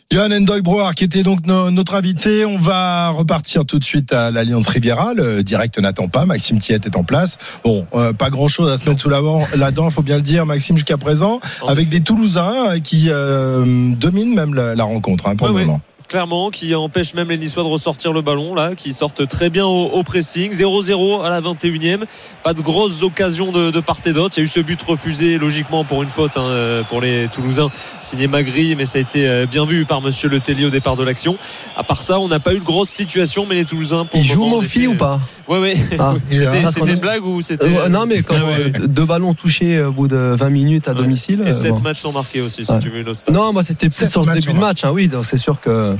Johan 0.10 0.32
Endoy 0.32 0.62
Brouard, 0.62 0.96
qui 0.96 1.04
était 1.04 1.24
donc 1.24 1.46
notre 1.46 1.94
invité. 1.94 2.46
On 2.46 2.58
va 2.58 3.10
repartir 3.10 3.66
tout 3.66 3.78
de 3.78 3.84
suite 3.84 4.14
à 4.14 4.32
l'Alliance 4.32 4.70
Riviera. 4.70 5.14
Le 5.14 5.44
direct 5.44 5.78
n'attend 5.80 6.08
pas. 6.08 6.26
Maxime 6.26 6.60
Thiet 6.60 6.80
est 6.86 6.96
en 6.96 7.04
place. 7.04 7.38
Bon, 7.66 7.86
euh, 7.94 8.14
pas 8.14 8.30
grand 8.30 8.48
chose 8.48 8.72
à 8.72 8.78
se 8.78 8.88
mettre 8.88 9.02
sous 9.02 9.10
la 9.10 9.72
dent, 9.72 9.90
faut 9.90 10.02
bien 10.04 10.16
le 10.16 10.22
dire, 10.22 10.46
Maxime, 10.46 10.78
jusqu'à 10.78 10.98
présent, 10.98 11.42
avec 11.68 11.90
des 11.90 12.00
Toulousains 12.00 12.80
qui 12.80 13.08
euh, 13.10 13.94
dominent 13.96 14.34
même 14.34 14.54
la, 14.54 14.82
rencontre 14.86 15.28
hein, 15.28 15.36
pour 15.36 15.48
le 15.48 15.54
moment. 15.54 15.82
Clairement, 16.08 16.50
qui 16.50 16.74
empêche 16.76 17.14
même 17.14 17.30
les 17.30 17.38
Niçois 17.38 17.64
de 17.64 17.68
ressortir 17.68 18.14
le 18.14 18.22
ballon, 18.22 18.56
là, 18.56 18.76
qui 18.76 18.94
sortent 18.94 19.28
très 19.28 19.50
bien 19.50 19.66
au, 19.66 20.04
pressing. 20.04 20.52
0-0 20.52 21.26
à 21.26 21.30
la 21.30 21.42
21e. 21.42 22.04
Pas 22.44 22.54
de 22.54 22.62
grosses 22.62 23.04
occasions 23.04 23.52
de, 23.52 23.80
part 23.80 23.98
et 24.06 24.14
d'autre. 24.14 24.36
Il 24.38 24.42
y 24.42 24.44
a 24.44 24.46
eu 24.46 24.48
ce 24.48 24.60
but 24.60 24.82
refusé, 24.82 25.38
logiquement, 25.38 25.84
pour 25.84 26.04
une 26.04 26.10
faute 26.10 26.38
hein, 26.38 26.84
pour 26.90 27.02
les 27.02 27.28
Toulousains, 27.32 27.70
signé 28.02 28.28
Magri, 28.28 28.76
mais 28.76 28.86
ça 28.86 29.00
a 29.00 29.02
été 29.02 29.28
euh, 29.28 29.46
bien 29.46 29.66
vu 29.66 29.86
par 29.86 30.02
monsieur 30.02 30.30
Le 30.30 30.40
Tellier 30.40 30.66
au 30.66 30.70
départ 30.70 30.96
de 30.96 31.04
l'action. 31.04 31.38
À 31.76 31.84
part 31.84 32.02
ça, 32.02 32.20
on 32.20 32.28
n'a 32.28 32.40
pas 32.40 32.54
eu 32.54 32.60
de 32.60 32.64
grosse 32.64 32.90
situation, 32.90 33.46
mais 33.48 33.56
les 33.56 33.66
Toulousains. 33.66 34.06
Pour 34.06 34.20
Il 34.20 34.26
joue 34.26 34.46
Mofi 34.46 34.88
ou 34.88 34.96
pas 34.96 35.20
Ouais, 35.48 35.60
ouais. 35.60 35.76
Ah, 36.00 36.16
c'était 36.32 36.92
une 36.92 37.00
blague 37.00 37.26
ou 37.26 37.42
c'était. 37.42 37.66
Euh, 37.66 37.90
non, 37.90 38.06
mais 38.06 38.22
quand 38.22 38.36
ah, 38.36 38.80
deux 38.88 39.06
ballons 39.06 39.34
touchés 39.34 39.82
au 39.82 39.92
bout 39.92 40.08
de 40.08 40.36
20 40.38 40.50
minutes 40.50 40.88
à 40.88 40.94
domicile. 40.94 41.44
Et 41.46 41.54
7 41.54 41.82
matchs 41.82 42.00
sont 42.00 42.12
marqués 42.12 42.42
aussi, 42.42 42.66
si 42.66 42.80
tu 42.80 42.90
veux 42.90 43.04
Non, 43.32 43.54
moi, 43.54 43.64
c'était 43.64 43.90
plus 43.90 44.10
sur 44.10 44.26
ce 44.26 44.32
début 44.32 44.54
de 44.54 44.60
match. 44.60 44.84
Hein, 44.84 44.92
oui, 44.94 45.10
c'est 45.24 45.38
sûr 45.38 45.60
que. 45.60 45.97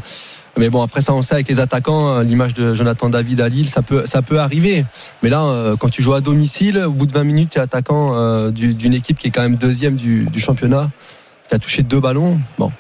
Mais 0.58 0.70
bon, 0.70 0.82
après 0.82 1.02
ça, 1.02 1.14
on 1.14 1.22
sait 1.22 1.36
avec 1.36 1.48
les 1.48 1.60
attaquants, 1.60 2.16
euh, 2.16 2.24
l'image 2.24 2.54
de 2.54 2.74
Jonathan 2.74 3.10
David 3.10 3.42
à 3.42 3.50
Lille, 3.50 3.70
ça 3.70 3.82
peut, 3.82 4.40
arriver. 4.40 4.86
Mais 5.22 5.30
là, 5.30 5.44
euh, 5.44 5.76
quand 5.78 5.90
tu 5.90 6.02
joues 6.02 6.14
à 6.14 6.22
domicile, 6.22 6.80
au 6.80 6.92
bout 6.92 7.06
de 7.06 7.14
20 7.14 7.24
minutes, 7.24 7.50
tu 7.52 7.58
es 7.60 7.62
attaquant 7.62 8.16
euh, 8.16 8.50
d'une 8.52 8.94
équipe 8.94 9.18
qui 9.18 9.28
est 9.28 9.32
quand 9.32 9.44
même 9.44 9.56
deuxième 9.56 9.96
du, 9.96 10.26
du 10.26 10.40
championnat. 10.40 10.90
Tu 11.50 11.56
as 11.56 11.60
touché 11.60 11.84
deux 11.84 12.00
ballons. 12.00 12.40
Bon. 12.58 12.72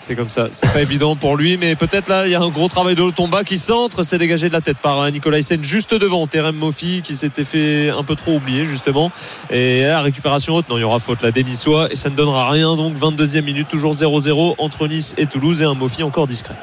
C'est 0.00 0.16
comme 0.16 0.28
ça. 0.28 0.48
C'est 0.50 0.72
pas 0.72 0.82
évident 0.82 1.16
pour 1.16 1.36
lui, 1.36 1.56
mais 1.56 1.76
peut-être 1.76 2.08
là, 2.08 2.26
il 2.26 2.32
y 2.32 2.34
a 2.34 2.40
un 2.40 2.48
gros 2.48 2.68
travail 2.68 2.94
de 2.94 3.10
Tomba 3.10 3.44
qui 3.44 3.58
centre. 3.58 4.02
C'est 4.02 4.18
dégagé 4.18 4.48
de 4.48 4.52
la 4.52 4.60
tête 4.60 4.78
par 4.78 5.10
Nicolas 5.10 5.38
Hyssen 5.38 5.62
juste 5.62 5.94
devant 5.94 6.26
Terem 6.26 6.56
Mofi 6.56 7.02
qui 7.02 7.16
s'était 7.16 7.44
fait 7.44 7.90
un 7.90 8.02
peu 8.02 8.16
trop 8.16 8.36
oublier, 8.36 8.64
justement. 8.64 9.12
Et 9.50 9.82
la 9.82 10.00
récupération 10.00 10.56
haute, 10.56 10.68
non, 10.68 10.78
il 10.78 10.80
y 10.80 10.84
aura 10.84 10.98
faute 10.98 11.22
là 11.22 11.30
des 11.30 11.42
et 11.42 11.96
ça 11.96 12.10
ne 12.10 12.16
donnera 12.16 12.50
rien. 12.50 12.76
Donc 12.76 12.96
22e 12.96 13.42
minute, 13.42 13.68
toujours 13.68 13.94
0-0 13.94 14.54
entre 14.58 14.88
Nice 14.88 15.14
et 15.18 15.26
Toulouse 15.26 15.62
et 15.62 15.64
un 15.64 15.74
Mofi 15.74 16.02
encore 16.02 16.26
discret 16.26 16.54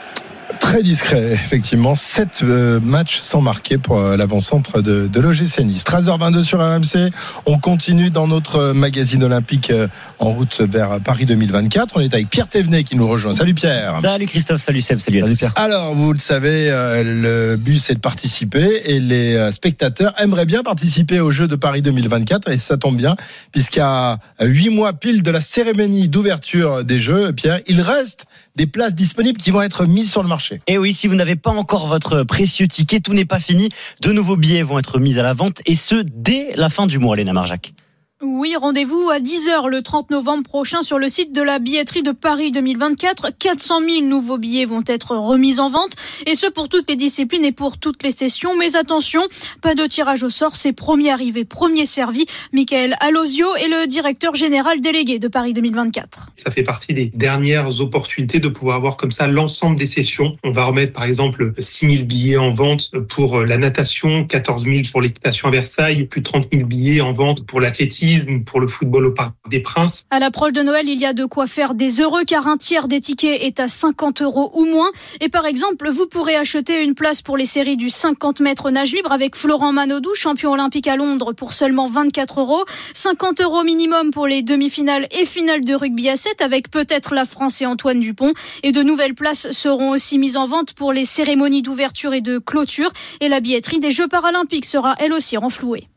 très 0.69 0.83
discret, 0.83 1.31
effectivement. 1.31 1.95
7 1.95 2.41
euh, 2.43 2.79
matchs 2.79 3.17
sans 3.17 3.41
marquer 3.41 3.79
pour 3.79 3.97
euh, 3.97 4.15
l'avant-centre 4.15 4.81
de, 4.81 5.07
de 5.07 5.19
l'OGC 5.19 5.61
Nice. 5.65 5.83
13h22 5.83 6.43
sur 6.43 6.59
RMC. 6.59 7.11
On 7.47 7.57
continue 7.57 8.11
dans 8.11 8.27
notre 8.27 8.73
magazine 8.73 9.23
olympique 9.23 9.71
euh, 9.71 9.88
en 10.19 10.29
route 10.29 10.61
vers 10.61 11.01
Paris 11.01 11.25
2024. 11.25 11.97
On 11.97 12.01
est 12.01 12.13
avec 12.13 12.29
Pierre 12.29 12.47
Thévenet 12.47 12.83
qui 12.83 12.95
nous 12.95 13.07
rejoint. 13.07 13.33
Salut 13.33 13.55
Pierre. 13.55 13.97
Salut 13.99 14.27
Christophe, 14.27 14.61
salut 14.61 14.81
Seb, 14.81 14.99
salut 14.99 15.23
à 15.23 15.25
tous. 15.25 15.39
Pierre. 15.39 15.53
Alors, 15.55 15.95
vous 15.95 16.13
le 16.13 16.19
savez, 16.19 16.69
le 16.69 17.55
but 17.55 17.79
c'est 17.79 17.95
de 17.95 17.99
participer 17.99 18.83
et 18.85 18.99
les 18.99 19.51
spectateurs 19.51 20.13
aimeraient 20.21 20.45
bien 20.45 20.61
participer 20.61 21.19
au 21.19 21.31
jeu 21.31 21.47
de 21.47 21.55
Paris 21.55 21.81
2024 21.81 22.51
et 22.51 22.59
ça 22.59 22.77
tombe 22.77 22.95
bien 22.97 23.15
puisqu'à 23.51 24.19
8 24.39 24.69
mois 24.69 24.93
pile 24.93 25.23
de 25.23 25.31
la 25.31 25.41
cérémonie 25.41 26.09
d'ouverture 26.09 26.83
des 26.83 26.99
jeux, 26.99 27.33
Pierre, 27.33 27.59
il 27.65 27.81
reste 27.81 28.25
des 28.55 28.67
places 28.67 28.93
disponibles 28.93 29.39
qui 29.39 29.51
vont 29.51 29.61
être 29.61 29.85
mises 29.85 30.11
sur 30.11 30.21
le 30.21 30.29
marché. 30.29 30.59
Et 30.68 30.78
oui, 30.78 30.94
si 30.94 31.08
vous 31.08 31.16
n'avez 31.16 31.36
pas 31.36 31.51
encore 31.51 31.88
votre 31.88 32.24
précieux 32.24 32.68
ticket, 32.68 33.00
tout 33.00 33.13
n'est 33.13 33.25
pas 33.25 33.39
fini. 33.39 33.70
De 34.01 34.12
nouveaux 34.12 34.38
billets 34.38 34.63
vont 34.63 34.80
être 34.80 35.00
mis 35.00 35.20
à 35.20 35.24
la 35.24 35.34
vente 35.34 35.62
et 35.66 35.75
ce 35.75 35.96
dès 35.96 36.54
la 36.56 36.70
fin 36.70 36.88
du 36.88 37.00
mois, 37.00 37.16
Léna 37.16 37.34
Marjac. 37.34 37.74
Oui, 38.21 38.53
rendez-vous 38.57 39.09
à 39.09 39.19
10h 39.19 39.69
le 39.69 39.81
30 39.81 40.09
novembre 40.09 40.43
prochain 40.43 40.81
sur 40.81 40.99
le 40.99 41.07
site 41.07 41.31
de 41.31 41.41
la 41.41 41.57
billetterie 41.57 42.03
de 42.03 42.11
Paris 42.11 42.51
2024. 42.51 43.29
400 43.39 43.79
000 43.79 44.01
nouveaux 44.07 44.38
billets 44.38 44.65
vont 44.65 44.83
être 44.88 45.15
remis 45.15 45.61
en 45.61 45.69
vente 45.69 45.95
et 46.25 46.35
ce 46.35 46.45
pour 46.47 46.67
toutes 46.67 46.89
les 46.89 46.97
disciplines 46.97 47.45
et 47.45 47.53
pour 47.53 47.77
toutes 47.77 48.03
les 48.03 48.11
sessions. 48.11 48.57
Mais 48.57 48.75
attention, 48.75 49.21
pas 49.61 49.73
de 49.73 49.85
tirage 49.85 50.23
au 50.23 50.29
sort, 50.29 50.57
c'est 50.57 50.73
premier 50.73 51.11
arrivé, 51.11 51.45
premier 51.45 51.85
servi. 51.85 52.25
Michael 52.51 52.97
Alosio 52.99 53.55
est 53.55 53.69
le 53.69 53.88
directeur 53.88 54.35
général 54.35 54.81
délégué 54.81 55.17
de 55.17 55.29
Paris 55.29 55.53
2024. 55.53 56.31
Ça 56.35 56.51
fait 56.51 56.63
partie 56.63 56.93
des 56.93 57.05
dernières 57.15 57.79
opportunités 57.79 58.41
de 58.41 58.49
pouvoir 58.49 58.75
avoir 58.75 58.97
comme 58.97 59.11
ça 59.11 59.29
l'ensemble 59.29 59.77
des 59.77 59.88
sessions. 59.88 60.33
On 60.43 60.51
va 60.51 60.65
remettre 60.65 60.91
par 60.91 61.05
exemple 61.05 61.53
6 61.57 61.95
000 61.95 62.03
billets 62.03 62.38
en 62.38 62.51
vente 62.51 62.91
pour 63.07 63.39
la 63.39 63.57
natation, 63.57 64.25
14 64.25 64.65
000 64.65 64.81
pour 64.91 65.01
l'équitation 65.01 65.47
à 65.47 65.51
Versailles, 65.51 66.03
plus 66.07 66.19
de 66.19 66.25
30 66.25 66.49
000 66.51 66.65
billets 66.65 66.99
en 66.99 67.13
vente 67.13 67.45
pour 67.45 67.61
l'athlétisme 67.61 68.09
pour 68.46 68.60
le 68.60 68.68
football 68.68 69.06
au 69.06 69.12
Parc 69.12 69.34
des 69.50 69.60
Princes. 69.60 70.06
À 70.10 70.20
l'approche 70.20 70.54
de 70.54 70.62
Noël, 70.62 70.88
il 70.88 71.00
y 71.00 71.06
a 71.06 71.13
de 71.13 71.25
quoi 71.25 71.48
faire 71.48 71.74
des 71.74 72.01
heureux 72.01 72.24
car 72.25 72.48
un 72.48 72.58
tiers 72.58 72.88
des 72.88 73.01
tickets 73.01 73.42
est 73.42 73.60
à 73.60 73.68
50 73.68 74.22
euros 74.22 74.51
ou 74.54 74.66
moins. 74.66 74.89
Et 75.22 75.30
par 75.30 75.46
exemple, 75.46 75.89
vous 75.89 76.08
pourrez 76.08 76.36
acheter 76.36 76.84
une 76.84 76.96
place 76.96 77.22
pour 77.22 77.38
les 77.38 77.46
séries 77.46 77.78
du 77.78 77.89
50 77.89 78.39
mètres 78.39 78.72
nage 78.72 78.94
libre 78.94 79.12
avec 79.12 79.36
Florent 79.36 79.72
Manodou, 79.72 80.13
champion 80.16 80.51
olympique 80.51 80.88
à 80.88 80.96
Londres 80.96 81.34
pour 81.34 81.54
seulement 81.54 81.86
24 81.86 82.39
euros. 82.42 82.66
50 82.94 83.42
euros 83.42 83.63
minimum 83.63 84.12
pour 84.12 84.28
les 84.28 84.42
demi-finales 84.42 85.08
et 85.12 85.25
finales 85.25 85.63
de 85.63 85.74
rugby 85.75 86.10
à 86.10 86.16
7 86.16 86.42
avec 86.42 86.72
peut-être 86.72 87.13
la 87.13 87.25
France 87.25 87.62
et 87.62 87.66
Antoine 87.66 88.00
Dupont. 88.00 88.34
Et 88.63 88.72
de 88.72 88.84
nouvelles 88.84 89.16
places 89.16 89.51
seront 89.51 89.92
aussi 89.92 90.18
mises 90.18 90.38
en 90.38 90.48
vente 90.48 90.74
pour 90.74 90.94
les 90.94 91.06
cérémonies 91.06 91.62
d'ouverture 91.62 92.13
et 92.13 92.22
de 92.22 92.39
clôture. 92.39 92.92
Et 93.22 93.30
la 93.30 93.39
billetterie 93.39 93.80
des 93.80 93.92
Jeux 93.92 94.08
paralympiques 94.08 94.66
sera 94.66 94.96
elle 95.00 95.13
aussi 95.13 95.38
renflouée. 95.38 95.88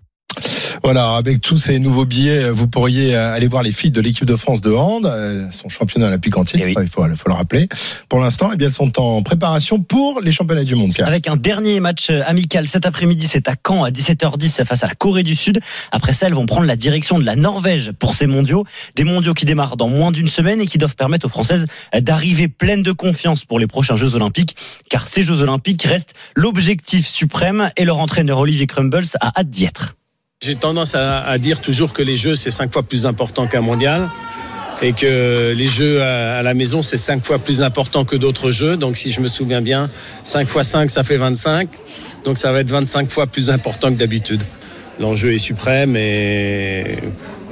Voilà, 0.84 1.14
avec 1.14 1.40
tous 1.40 1.58
ces 1.58 1.78
nouveaux 1.78 2.04
billets, 2.04 2.50
vous 2.50 2.66
pourriez 2.66 3.14
aller 3.14 3.46
voir 3.46 3.62
les 3.62 3.72
filles 3.72 3.92
de 3.92 4.00
l'équipe 4.00 4.24
de 4.24 4.34
France 4.34 4.60
de 4.60 4.72
hand, 4.72 5.06
euh, 5.06 5.46
son 5.50 5.68
championnat 5.68 6.08
olympique 6.08 6.36
en 6.36 6.44
titre, 6.44 6.66
eh 6.66 6.74
il, 6.80 6.88
faut, 6.88 7.04
le 7.04 7.32
rappeler. 7.32 7.68
Pour 8.08 8.20
l'instant, 8.20 8.50
eh 8.52 8.56
bien, 8.56 8.66
elles 8.66 8.72
sont 8.72 9.00
en 9.00 9.22
préparation 9.22 9.80
pour 9.80 10.20
les 10.20 10.32
championnats 10.32 10.64
du 10.64 10.74
monde. 10.74 10.92
Avec 11.00 11.28
un 11.28 11.36
dernier 11.36 11.80
match 11.80 12.10
euh, 12.10 12.22
amical 12.26 12.66
cet 12.66 12.86
après-midi, 12.86 13.28
c'est 13.28 13.48
à 13.48 13.54
Caen 13.66 13.84
à 13.84 13.90
17h10 13.90 14.64
face 14.64 14.82
à 14.82 14.88
la 14.88 14.94
Corée 14.94 15.22
du 15.22 15.36
Sud. 15.36 15.60
Après 15.92 16.12
ça, 16.12 16.26
elles 16.26 16.34
vont 16.34 16.46
prendre 16.46 16.66
la 16.66 16.76
direction 16.76 17.18
de 17.18 17.24
la 17.24 17.36
Norvège 17.36 17.92
pour 17.92 18.14
ces 18.14 18.26
mondiaux. 18.26 18.64
Des 18.96 19.04
mondiaux 19.04 19.34
qui 19.34 19.44
démarrent 19.44 19.76
dans 19.76 19.88
moins 19.88 20.10
d'une 20.10 20.28
semaine 20.28 20.60
et 20.60 20.66
qui 20.66 20.78
doivent 20.78 20.96
permettre 20.96 21.26
aux 21.26 21.30
Françaises 21.30 21.66
euh, 21.94 22.00
d'arriver 22.00 22.48
pleines 22.48 22.82
de 22.82 22.92
confiance 22.92 23.44
pour 23.44 23.58
les 23.58 23.66
prochains 23.66 23.96
Jeux 23.96 24.14
Olympiques, 24.14 24.56
car 24.90 25.06
ces 25.06 25.22
Jeux 25.22 25.42
Olympiques 25.42 25.82
restent 25.84 26.14
l'objectif 26.34 27.06
suprême 27.06 27.70
et 27.76 27.84
leur 27.84 27.98
entraîneur 27.98 28.38
Olivier 28.38 28.66
Crumbles 28.66 29.06
a 29.20 29.32
hâte 29.38 29.50
d'y 29.50 29.64
être. 29.64 29.94
J'ai 30.44 30.56
tendance 30.56 30.96
à, 30.96 31.38
dire 31.38 31.60
toujours 31.60 31.92
que 31.92 32.02
les 32.02 32.16
jeux, 32.16 32.34
c'est 32.34 32.50
cinq 32.50 32.72
fois 32.72 32.82
plus 32.82 33.06
important 33.06 33.46
qu'un 33.46 33.60
mondial 33.60 34.08
et 34.82 34.92
que 34.92 35.52
les 35.52 35.68
jeux 35.68 36.02
à, 36.02 36.42
la 36.42 36.52
maison, 36.52 36.82
c'est 36.82 36.98
cinq 36.98 37.24
fois 37.24 37.38
plus 37.38 37.62
important 37.62 38.04
que 38.04 38.16
d'autres 38.16 38.50
jeux. 38.50 38.76
Donc, 38.76 38.96
si 38.96 39.12
je 39.12 39.20
me 39.20 39.28
souviens 39.28 39.60
bien, 39.60 39.88
5 40.24 40.48
fois 40.48 40.64
5, 40.64 40.90
ça 40.90 41.04
fait 41.04 41.16
25. 41.16 41.68
Donc, 42.24 42.38
ça 42.38 42.50
va 42.50 42.58
être 42.58 42.70
25 42.70 43.08
fois 43.08 43.28
plus 43.28 43.50
important 43.50 43.90
que 43.90 43.98
d'habitude. 43.98 44.42
L'enjeu 44.98 45.32
est 45.32 45.38
suprême 45.38 45.94
et 45.94 46.98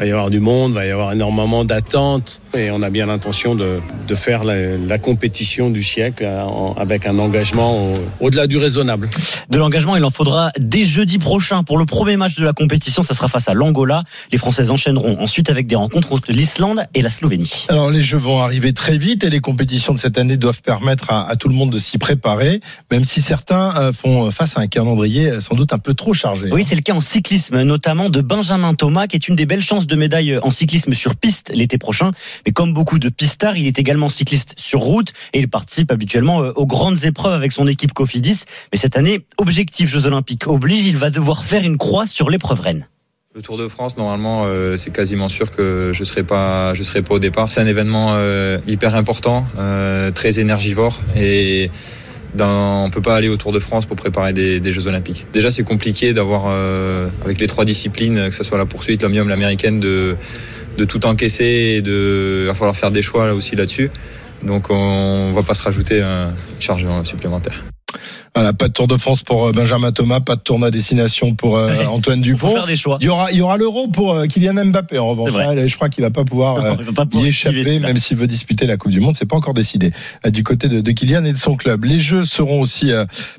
va 0.01 0.07
y 0.07 0.11
avoir 0.13 0.31
du 0.31 0.41
monde, 0.41 0.73
va 0.73 0.87
y 0.87 0.91
avoir 0.91 1.13
énormément 1.13 1.63
d'attentes 1.67 2.41
et 2.57 2.71
on 2.71 2.81
a 2.83 2.89
bien 2.89 3.05
l'intention 3.05 3.55
de, 3.55 3.81
de, 4.09 4.15
faire 4.15 4.45
la, 4.45 4.99
compétition 4.99 5.69
du 5.69 5.83
siècle 5.83 6.25
euh, 6.27 6.45
avec 6.79 7.07
un 7.07 7.19
engagement 7.19 7.93
au-delà 8.19 8.47
du 8.47 8.57
raisonnable. 8.57 9.11
De 9.51 9.59
l'engagement, 9.59 9.97
il 9.97 10.05
en 10.05 10.11
faudra 10.11 10.53
dès 10.59 10.85
jeudi 10.85 11.19
prochain 11.19 11.65
pour 11.65 11.77
le 11.77 11.85
premier 11.85 12.17
match 12.17 12.37
de 12.37 12.45
la 12.45 12.55
compétition. 12.55 13.03
Ça 13.03 13.13
sera 13.13 13.29
face 13.29 13.49
à 13.49 13.55
l'Angola. 13.55 14.05
Les 14.33 14.39
Françaises 14.39 14.71
enchaîneront 14.71 15.21
ensuite 15.21 15.51
avec 15.51 15.67
des 15.67 15.77
rencontres 15.77 16.13
entre 16.13 16.33
l'Islande 16.33 16.83
et 16.95 17.03
la 17.03 17.11
Slovénie. 17.11 17.67
Alors 17.69 17.91
les 17.91 18.01
Jeux 18.01 18.17
vont 18.17 18.41
arriver 18.41 18.73
très 18.73 18.97
vite 18.97 19.23
et 19.23 19.29
les 19.29 19.41
compétitions 19.41 19.93
de 19.93 19.99
cette 19.99 20.17
année 20.17 20.39
doivent 20.39 20.63
permettre 20.63 21.13
à, 21.13 21.29
à 21.29 21.37
tout 21.37 21.49
le 21.49 21.55
monde 21.55 21.71
de 21.71 21.79
s'y 21.79 21.99
préparer, 21.99 22.61
même 22.91 23.05
si 23.05 23.21
certains 23.21 23.77
euh, 23.77 23.93
font 23.93 24.31
face 24.31 24.57
à 24.57 24.61
un 24.63 24.67
calendrier 24.67 25.29
euh, 25.29 25.41
sans 25.41 25.57
doute 25.57 25.75
un 25.75 25.79
peu 25.79 25.93
trop 25.93 26.15
chargé. 26.15 26.49
Oui, 26.51 26.63
c'est 26.63 26.77
le 26.77 26.83
cas 26.83 26.95
en 26.95 27.03
cyclisme, 27.03 27.63
notamment 27.63 28.09
de 28.09 28.23
Benjamin 28.23 28.73
Thomas, 28.73 29.07
qui 29.07 29.17
est 29.17 29.29
une 29.29 29.37
des 29.37 29.47
belles 29.47 29.61
chances 29.61 29.87
de 29.91 29.97
médaille 29.97 30.39
en 30.39 30.51
cyclisme 30.51 30.95
sur 30.95 31.17
piste 31.17 31.51
l'été 31.55 31.77
prochain. 31.77 32.13
Mais 32.47 32.53
comme 32.53 32.73
beaucoup 32.73 32.99
de 32.99 33.09
pistards, 33.09 33.57
il 33.57 33.67
est 33.67 33.79
également 33.79 34.09
cycliste 34.09 34.55
sur 34.57 34.81
route 34.81 35.13
et 35.35 35.41
il 35.41 35.49
participe 35.49 35.91
habituellement 35.91 36.43
euh, 36.43 36.53
aux 36.57 36.67
grandes 36.67 37.05
épreuves 37.05 37.35
avec 37.35 37.53
son 37.53 37.67
équipe 37.67 37.93
Cofidis. 37.93 38.45
Mais 38.73 38.79
cette 38.79 38.97
année, 38.97 39.27
objectif 39.37 39.91
Jeux 39.91 40.07
Olympiques 40.07 40.47
oblige, 40.47 40.87
il 40.87 40.97
va 40.97 41.11
devoir 41.11 41.45
faire 41.45 41.65
une 41.65 41.77
croix 41.77 42.07
sur 42.07 42.31
l'épreuve 42.31 42.61
reine. 42.61 42.87
Le 43.35 43.43
Tour 43.43 43.59
de 43.59 43.69
France, 43.69 43.97
normalement, 43.97 44.47
euh, 44.47 44.77
c'est 44.77 44.93
quasiment 44.93 45.29
sûr 45.29 45.53
que 45.53 45.93
je 45.95 46.03
serai 46.03 46.25
pas, 46.25 46.75
je 46.75 46.83
serai 46.83 47.03
pas 47.03 47.15
au 47.15 47.19
départ. 47.21 47.53
C'est 47.53 47.61
un 47.61 47.67
événement 47.67 48.15
euh, 48.15 48.59
hyper 48.67 48.97
important, 48.97 49.47
très 50.15 50.41
énergivore 50.41 50.99
et 51.17 51.71
on 52.39 52.91
peut 52.91 53.03
pas 53.03 53.17
aller 53.17 53.29
au 53.29 53.37
Tour 53.37 53.53
de 53.53 53.59
France 53.59 53.87
pour 53.87 53.97
préparer 53.97 54.33
des, 54.33 54.73
Jeux 54.73 54.87
Olympiques. 54.87 55.27
Déjà, 55.33 55.51
c'est 55.51 55.65
compliqué 55.65 56.13
d'avoir, 56.13 56.45
euh, 56.49 57.09
avec 57.25 57.41
les 57.41 57.47
trois 57.47 57.65
disciplines, 57.65 58.29
que 58.29 58.35
ce 58.35 58.45
soit 58.45 58.59
la 58.59 58.67
poursuite, 58.67 59.03
l'omnium, 59.03 59.29
l'américaine, 59.29 59.81
de, 59.81 60.17
tout 60.89 61.05
encaisser 61.07 61.77
et 61.77 61.83
de, 61.83 62.43
il 62.45 62.47
va 62.47 62.55
falloir 62.55 62.75
faire 62.77 62.91
des 62.91 63.03
choix 63.03 63.27
là 63.27 63.35
aussi 63.35 63.55
là-dessus. 63.55 63.91
Donc, 64.43 64.71
on 64.71 65.33
va 65.33 65.43
pas 65.43 65.55
se 65.55 65.63
rajouter 65.63 66.01
une 66.01 66.33
charge 66.59 66.87
supplémentaire. 67.05 67.65
Voilà, 68.35 68.53
pas 68.53 68.69
de 68.69 68.73
Tour 68.73 68.87
de 68.87 68.97
France 68.97 69.23
pour 69.23 69.47
euh, 69.47 69.53
Benjamin 69.53 69.91
Thomas, 69.93 70.21
pas 70.21 70.37
de 70.37 70.41
tournoi 70.41 70.69
à 70.69 70.71
destination 70.71 71.35
pour 71.35 71.57
euh, 71.57 71.85
Antoine 71.87 72.21
Il 72.25 72.37
faut 72.37 72.47
Dupont. 72.47 72.53
faire 72.53 72.67
des 72.67 72.77
choix. 72.77 72.99
Il 73.01 73.07
y 73.07 73.09
aura, 73.09 73.31
il 73.33 73.39
y 73.39 73.41
aura 73.41 73.57
l'euro 73.57 73.89
pour 73.89 74.15
euh, 74.15 74.27
Kylian 74.27 74.67
Mbappé 74.67 74.99
en 74.99 75.09
revanche. 75.09 75.33
Là, 75.33 75.67
Je 75.67 75.75
crois 75.75 75.89
qu'il 75.89 76.03
va 76.05 76.11
pas 76.11 76.25
pouvoir 76.25 76.57
euh, 76.65 76.75
Il 76.79 76.85
va 76.85 76.93
pas 76.93 77.07
pouvoir 77.07 77.27
y 77.27 77.29
échapper, 77.31 77.81
même 77.81 77.97
s'il 77.97 78.17
veut 78.17 78.27
disputer 78.29 78.67
la 78.67 78.77
Coupe 78.77 78.93
du 78.93 79.01
Monde. 79.01 79.17
C'est 79.17 79.27
pas 79.27 79.37
encore 79.37 79.55
décidé 79.55 79.93
du 80.29 80.45
côté 80.45 80.69
de, 80.69 80.81
de 80.81 80.91
Kylian 80.93 81.25
et 81.25 81.33
de 81.33 81.39
son 81.39 81.57
club. 81.57 81.85
Les 81.85 81.99
Jeux 81.99 82.25
seront 82.25 82.61
aussi 82.61 82.93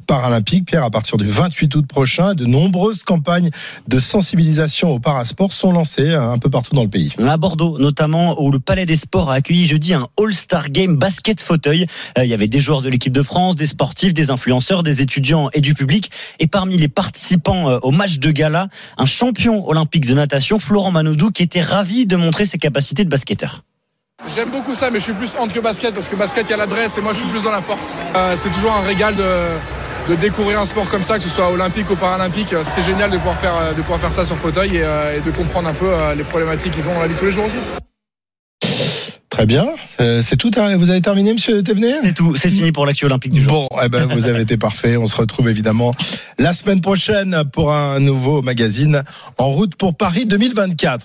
paralympiques. 0.08 0.66
Pierre, 0.66 0.84
à 0.84 0.90
partir 0.92 1.18
du 1.18 1.26
28 1.26 1.76
août 1.76 1.86
prochain, 1.88 2.34
de 2.34 2.46
nombreuses 2.46 3.04
campagnes 3.04 3.50
de 3.88 4.00
sensibilisation 4.00 4.92
au 4.92 5.00
parasport 5.00 5.54
sont 5.54 5.72
lancées 5.72 6.14
un 6.14 6.38
peu 6.38 6.50
partout 6.50 6.76
dans 6.76 6.84
le 6.84 6.90
pays. 6.90 7.14
à 7.26 7.38
Bordeaux 7.38 7.78
notamment 7.80 8.42
où 8.42 8.52
le 8.52 8.60
Palais 8.60 8.86
des 8.86 8.96
Sports 8.96 9.30
a 9.32 9.36
accueilli 9.36 9.66
jeudi 9.66 9.94
un 9.94 10.08
All-Star 10.20 10.70
Game 10.70 10.98
basket 10.98 11.42
fauteuil. 11.42 11.86
Il 12.18 12.26
y 12.26 12.34
avait 12.34 12.48
des 12.48 12.60
joueurs 12.60 12.82
de 12.82 12.90
l'équipe 12.90 13.14
de 13.14 13.24
France, 13.24 13.56
des 13.56 13.66
sportifs, 13.66 14.14
des 14.14 14.30
influenceurs, 14.32 14.81
des 14.84 15.02
étudiants 15.02 15.50
et 15.54 15.62
du 15.62 15.74
public. 15.74 16.12
Et 16.40 16.48
parmi 16.48 16.78
les 16.78 16.88
participants 16.88 17.70
euh, 17.70 17.80
au 17.82 17.92
match 17.92 18.20
de 18.20 18.32
gala, 18.32 18.68
un 18.98 19.06
champion 19.06 19.68
olympique 19.68 20.06
de 20.06 20.14
natation, 20.14 20.60
Florent 20.60 20.92
Manodou, 20.92 21.32
qui 21.32 21.44
était 21.44 21.62
ravi 21.62 22.06
de 22.06 22.16
montrer 22.16 22.46
ses 22.46 22.58
capacités 22.58 23.04
de 23.04 23.10
basketteur. 23.10 23.64
J'aime 24.28 24.52
beaucoup 24.52 24.76
ça, 24.76 24.92
mais 24.92 25.00
je 25.00 25.06
suis 25.06 25.14
plus 25.14 25.34
hand 25.38 25.52
que 25.52 25.60
basket 25.60 25.94
parce 25.94 26.08
que 26.08 26.16
basket, 26.16 26.48
il 26.48 26.52
y 26.52 26.54
a 26.54 26.58
l'adresse 26.58 26.98
et 26.98 27.02
moi, 27.02 27.14
je 27.14 27.20
suis 27.20 27.28
plus 27.28 27.44
dans 27.44 27.52
la 27.52 27.62
force. 27.62 28.04
Euh, 28.16 28.36
c'est 28.38 28.52
toujours 28.52 28.72
un 28.74 28.82
régal 28.82 29.16
de, 29.16 30.16
découvrir 30.16 30.60
un 30.60 30.66
sport 30.66 30.90
comme 30.90 31.04
ça, 31.04 31.18
que 31.18 31.24
ce 31.24 31.30
soit 31.30 31.50
olympique 31.50 31.90
ou 31.90 31.96
paralympique. 31.96 32.54
C'est 32.64 32.84
génial 32.84 33.10
de 33.10 33.18
pouvoir 33.18 33.38
faire, 33.38 33.76
de 33.76 33.82
pouvoir 33.82 34.00
faire 34.00 34.12
ça 34.12 34.26
sur 34.26 34.36
fauteuil 34.38 34.78
et, 34.78 34.84
euh, 34.84 35.20
de 35.20 35.32
comprendre 35.32 35.70
un 35.70 35.74
peu 35.74 35.92
euh, 35.92 36.14
les 36.16 36.24
problématiques 36.24 36.74
qu'ils 36.74 36.88
ont 36.88 36.94
dans 36.94 37.02
la 37.02 37.08
vie 37.08 37.16
tous 37.16 37.26
les 37.26 37.32
jours 37.32 37.46
aussi. 37.46 37.58
Très 39.32 39.46
bien. 39.46 39.66
Euh, 40.02 40.22
C'est 40.22 40.36
tout. 40.36 40.52
hein. 40.58 40.76
Vous 40.76 40.90
avez 40.90 41.00
terminé, 41.00 41.32
monsieur 41.32 41.64
Thévenet 41.64 41.94
C'est 42.02 42.14
tout, 42.14 42.36
c'est 42.36 42.50
fini 42.50 42.74
pour 42.74 42.86
l'actu 42.86 43.06
olympique 43.06 43.32
du 43.32 43.42
jour. 43.42 43.70
Bon, 43.72 43.78
eh 43.82 43.88
ben, 43.88 44.06
vous 44.06 44.28
avez 44.28 44.42
été 44.42 44.58
parfait. 44.58 44.98
On 44.98 45.08
se 45.08 45.16
retrouve 45.16 45.48
évidemment 45.48 45.96
la 46.38 46.52
semaine 46.52 46.82
prochaine 46.82 47.44
pour 47.54 47.72
un 47.74 48.02
nouveau 48.02 48.42
magazine 48.42 49.04
en 49.38 49.48
route 49.50 49.76
pour 49.76 49.96
Paris 49.96 50.26
2024. 50.26 51.00